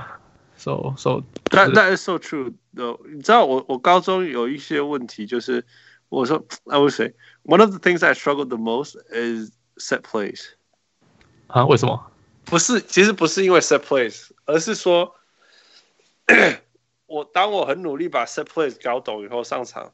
[0.57, 2.53] So, so that that is so true.
[2.71, 5.65] 你知道我我高中有一些问题，就是
[6.09, 7.13] 我说 I would say
[7.45, 10.49] one of the things I struggled the most is set plays.
[11.47, 11.65] 啊？
[11.65, 12.11] 为什么？
[12.43, 15.15] 不是，其实不是因为 set plays，而是说，
[17.05, 19.93] 我当我很努力把 set plays 搞懂以后上场。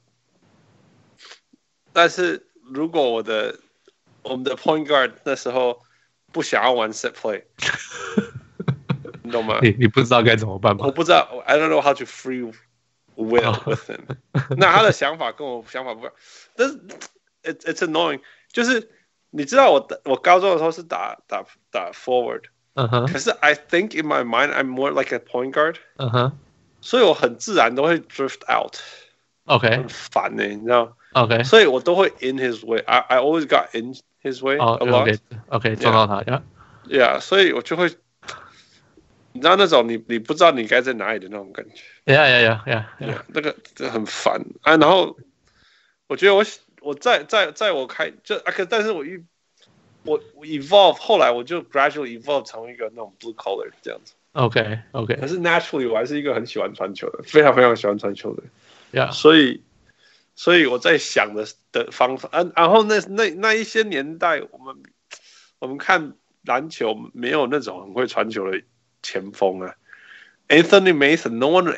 [1.93, 3.59] 但是如果我的
[4.26, 5.80] 我们的 point guard 那时候
[6.32, 7.42] 不想要玩 set play，
[9.22, 9.58] 你懂吗？
[9.62, 10.86] 你你不知道该怎么办吗？
[10.86, 12.52] 我不知道，I don't know how to free
[13.16, 14.00] will with him。
[14.56, 16.12] 那他的想法跟我想法不一样，
[16.56, 16.78] 但是
[17.42, 18.20] it's it's annoying。
[18.52, 18.90] 就是
[19.30, 23.06] 你知道我我高中的时候是打打打 forward，嗯哼。
[23.06, 26.38] 可是 I think in my mind I'm more like a point guard，嗯哼。
[26.80, 30.96] 所以我很自然都会 drift out。OK，很烦呢，你知道？
[31.14, 33.94] OK，所以我都会 in his way。I I always got in
[34.31, 35.17] his way a lot。
[35.49, 36.21] OK，撞到他
[36.87, 37.89] ，Yeah，所以我就会，
[39.33, 41.83] 你知道那种你你不知道你该在哪里的那种感觉。
[42.05, 44.77] Yeah，Yeah，Yeah，Yeah，那个这很烦啊。
[44.77, 45.17] 然后
[46.07, 46.43] 我觉得我
[46.81, 49.23] 我在在在我开就啊，可但是我一
[50.03, 54.13] 我 evolve 后来我就 gradually evolve 成为一个那种 blue collar 这样子。
[54.33, 58.43] OK，OK，可是 naturally 我还是一个很喜欢传球的，非常非常喜欢传球的。
[58.93, 59.61] Yeah，所以，
[60.37, 64.75] 所以我在想的的方法，嗯、啊，然后那那那一些年代，我们
[65.57, 66.13] 我们看
[66.43, 68.61] 篮球没有那种很会传球的
[69.01, 69.73] 前锋啊
[70.47, 71.75] ，Anthony Mason，no one，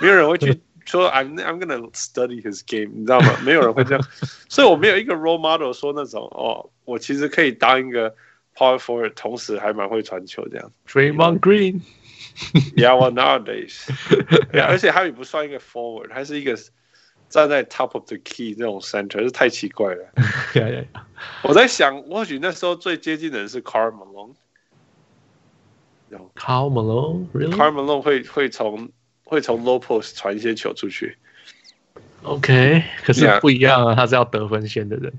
[0.00, 3.38] 没有人会去说 I'm I'm gonna study his game，你知道吗？
[3.44, 4.04] 没有人会这样，
[4.48, 8.12] 所以我没有一个 role model 说那种哦，我其实可以当一个
[8.56, 10.72] power forward，同时还蛮会传球这样。
[10.88, 11.82] Draymond Green。
[12.74, 16.58] Yeah, well nowadays，yeah, 而且他也不算一个 forward，还是一个
[17.34, 20.04] 站在 top of the key 这种 center，是太奇怪了。
[20.52, 21.02] yeah, yeah, yeah.
[21.42, 24.34] 我在想，或许那时候最接近的人是 Malone。
[26.12, 28.88] Malone，really？Karl Malone 会会从
[29.24, 31.16] 会从 low post 传一些球出去。
[32.22, 35.12] OK，可是不一样啊.他是要得分线的人。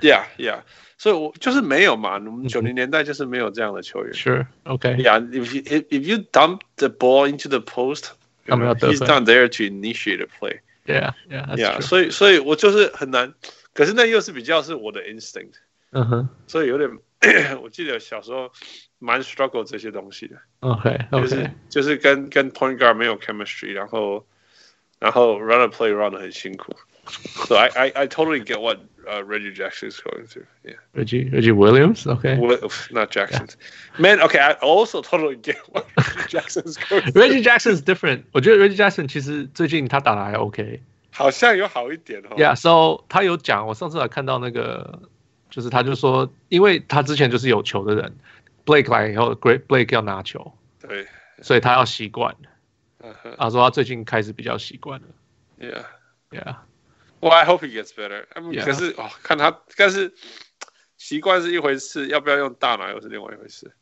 [0.00, 0.60] Yeah, yeah.
[0.96, 2.12] 所以，我就是没有嘛。
[2.14, 4.14] 我们九零年代就是没有这样的球员。
[4.14, 4.90] Sure, OK.
[4.90, 8.12] Yeah, if you if you dump the ball into the post,
[8.46, 10.60] he's not there to initiate a play.
[10.88, 11.80] Yeah, yeah, yeah.
[11.80, 13.34] 所以，所以我就是很难。
[13.74, 15.54] 可是那又是比较是我的 instinct。
[15.90, 16.28] 嗯哼。
[16.46, 16.90] 所以有点，
[17.62, 18.50] 我记得小时候
[18.98, 20.36] 蛮 struggle 这些东西的。
[20.60, 21.22] OK, OK.
[21.22, 24.26] 就是就是跟跟 point guard 没有 chemistry，然后
[24.98, 26.74] 然后 run a play run 的很辛苦。
[27.47, 28.79] So I I I totally get what.
[29.07, 30.45] uh, Reggie Jackson is going through.
[30.63, 32.05] Yeah, Reggie Reggie Williams.
[32.07, 32.35] Okay,
[32.91, 33.47] not Jackson.
[33.47, 34.01] Yeah.
[34.01, 37.11] Man, okay, I also totally get what Reggie Jackson is going.
[37.11, 37.21] through.
[37.21, 38.23] Reggie Jackson is different.
[38.31, 42.35] 我觉得 Reggie Jackson 其实最近他打的还 OK，好像有好一点哦。
[42.37, 45.01] Yeah, so 他有讲，我上次还看到那个，
[45.49, 48.15] 就是他就说，因为他之前就是有球的人，
[48.65, 51.07] Blake 来以后，Great Blake 要拿球，对，
[51.41, 52.35] 所以他要习惯。
[53.37, 55.07] 他说他最近开始比较习惯了。
[55.59, 55.83] Yeah,
[56.31, 56.55] yeah.
[57.21, 58.25] Well, I hope he gets better.
[58.33, 60.13] I mean, 可是哦，看他，但是
[60.97, 63.73] 习惯是一回事，要不要用大脑又是另外一回事。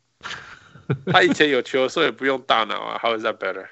[1.06, 2.98] 他以前有球，所以不用大脑啊。
[3.02, 3.66] How is that better？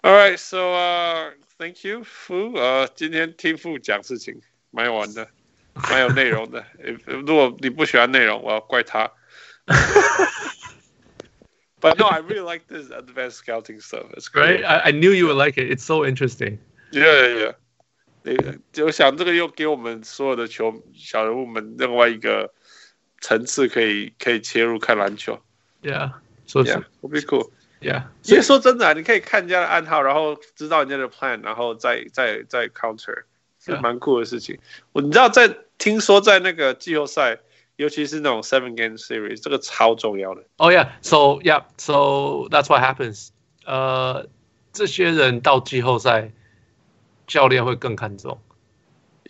[0.04, 0.40] All right.
[0.40, 2.56] So, uh, thank you, Fu.
[2.56, 4.42] Uh, 今天听 Fu 讲事情
[4.72, 5.28] 蛮有玩的，
[5.90, 6.64] 蛮有内容的。
[7.06, 9.12] 如果你不喜欢内容，我要怪他。
[11.80, 14.12] But no, I really like this advanced scouting stuff.
[14.16, 14.62] It's great.
[14.62, 14.66] Right?
[14.66, 15.70] I, I knew you would like it.
[15.70, 16.58] It's so interesting.
[16.92, 17.52] Yeah, yeah, yeah.
[18.23, 22.53] 那个，就想这个又给我们所有的球小人物们另外一个
[23.21, 25.41] 层次，可以可以切入看篮球。
[25.83, 26.13] Yeah，
[26.47, 27.51] 说是 will be cool。
[27.81, 33.25] Yeah，其实说真的啊，你可以看人家的暗号，然后知道人家的 plan，然后再再再 counter，
[33.59, 34.57] 是蛮酷的事情。
[34.93, 37.41] 我.你知道在听说在那个季后赛，
[37.75, 40.45] 尤其是那种 seven game series，这个超重要的。
[40.59, 43.31] Oh yeah，so yeah，so that's what happens。
[43.65, 44.29] 呃，
[44.73, 46.31] 这些人到季后赛，
[47.33, 48.39] 教练会更看重。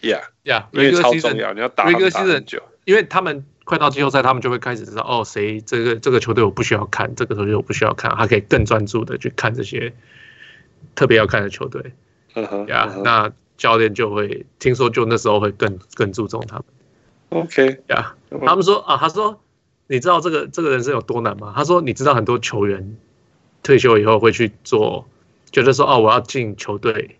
[0.01, 3.45] Yeah，yeah，因为超重要，你要打一个 season，因为他们。
[3.65, 9.95] 快到季后赛，他们就会开始知道哦，谁这个这个球队我不需要看，这个球队我不需要看，他可以更专注的去看这些
[10.97, 11.93] 特别要看的球队。
[12.67, 16.65] 呀，那教练就会听说，就那时候会更更注重他们。
[17.29, 19.41] OK，呀，他们说啊，他说
[19.87, 21.53] 你知道这个这个人生有多难吗？
[21.57, 22.97] 他说你知道很多球员
[23.63, 25.07] 退休以后会去做，
[25.53, 27.17] 觉得说哦，我要进球队，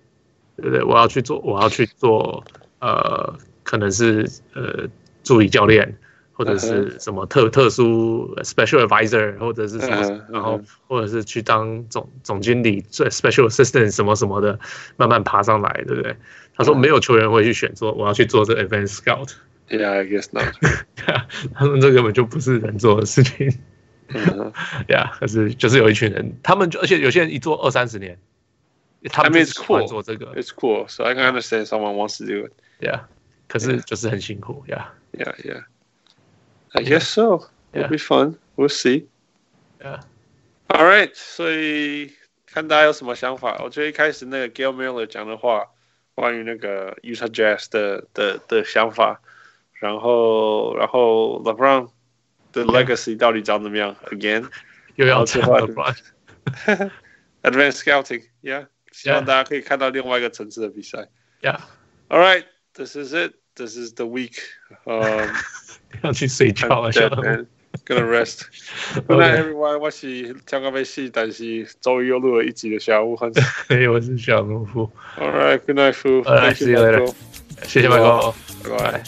[0.57, 0.83] 对不对？
[0.83, 2.45] 我要去做，我要去做，
[2.81, 4.89] 呃，可能是呃
[5.23, 5.97] 助理教练。
[6.35, 14.59] 或者是什么特特殊 special advisor，或者是什么，然后或者是去当总总经理，做 special assistant 什么什么的，
[14.97, 16.17] 慢慢爬上来，对不对？
[16.57, 19.35] 他说没有球员会去选做我要去做这个 advanced scout。
[19.69, 20.55] Yeah, I guess not。
[21.55, 23.53] 他们这根本就不是人做的事情。
[24.89, 28.19] Yeah，可是就是有一群人，他们就而且有些人一做二三十年，
[29.12, 30.34] 他们喜欢做这个。
[30.36, 32.54] It's cool, so I can understand someone wants to do it.
[32.80, 33.02] Yeah，
[33.48, 34.64] 可是就是很辛苦。
[34.68, 35.64] Yeah, yeah, yeah.
[36.74, 37.48] I guess so.
[37.74, 38.38] It'll be fun.
[38.56, 39.06] We'll see.
[39.80, 40.02] Yeah.
[40.68, 41.12] All right.
[41.14, 42.14] 所以
[42.46, 43.60] 看大家有什么想法。
[43.64, 45.68] 我觉得一开始那个 Gail Miller 讲的话，
[46.16, 49.22] 关于那个 Utah Jazz 的的的想法，
[49.74, 51.90] 然后然后 LeBron
[52.52, 53.96] 的 legacy 到底长怎么样？
[54.06, 54.50] Again，
[54.96, 55.96] 又要讲 LeBron。
[57.44, 58.24] Advanced scouting.
[58.42, 58.68] Yeah.
[58.92, 61.10] 希望大家可以看到另外一个层次的比赛。
[61.42, 61.60] Yeah.
[62.10, 62.46] All right.
[62.74, 63.34] This is it.
[63.56, 64.38] This is the week.
[64.86, 65.30] Um.
[66.04, 67.48] 要去睡觉了，小人。
[67.86, 68.44] Gonna rest.
[69.08, 69.80] Good night, everyone.
[69.80, 73.18] 我是跳个被戏，但是终于又录了一集的小人物。
[73.68, 74.90] 嘿，我是小人物。
[75.18, 76.24] All right, good night, Fu.
[76.54, 77.14] See you later.
[77.64, 78.34] 谢谢麦哥，
[78.64, 79.04] 拜拜。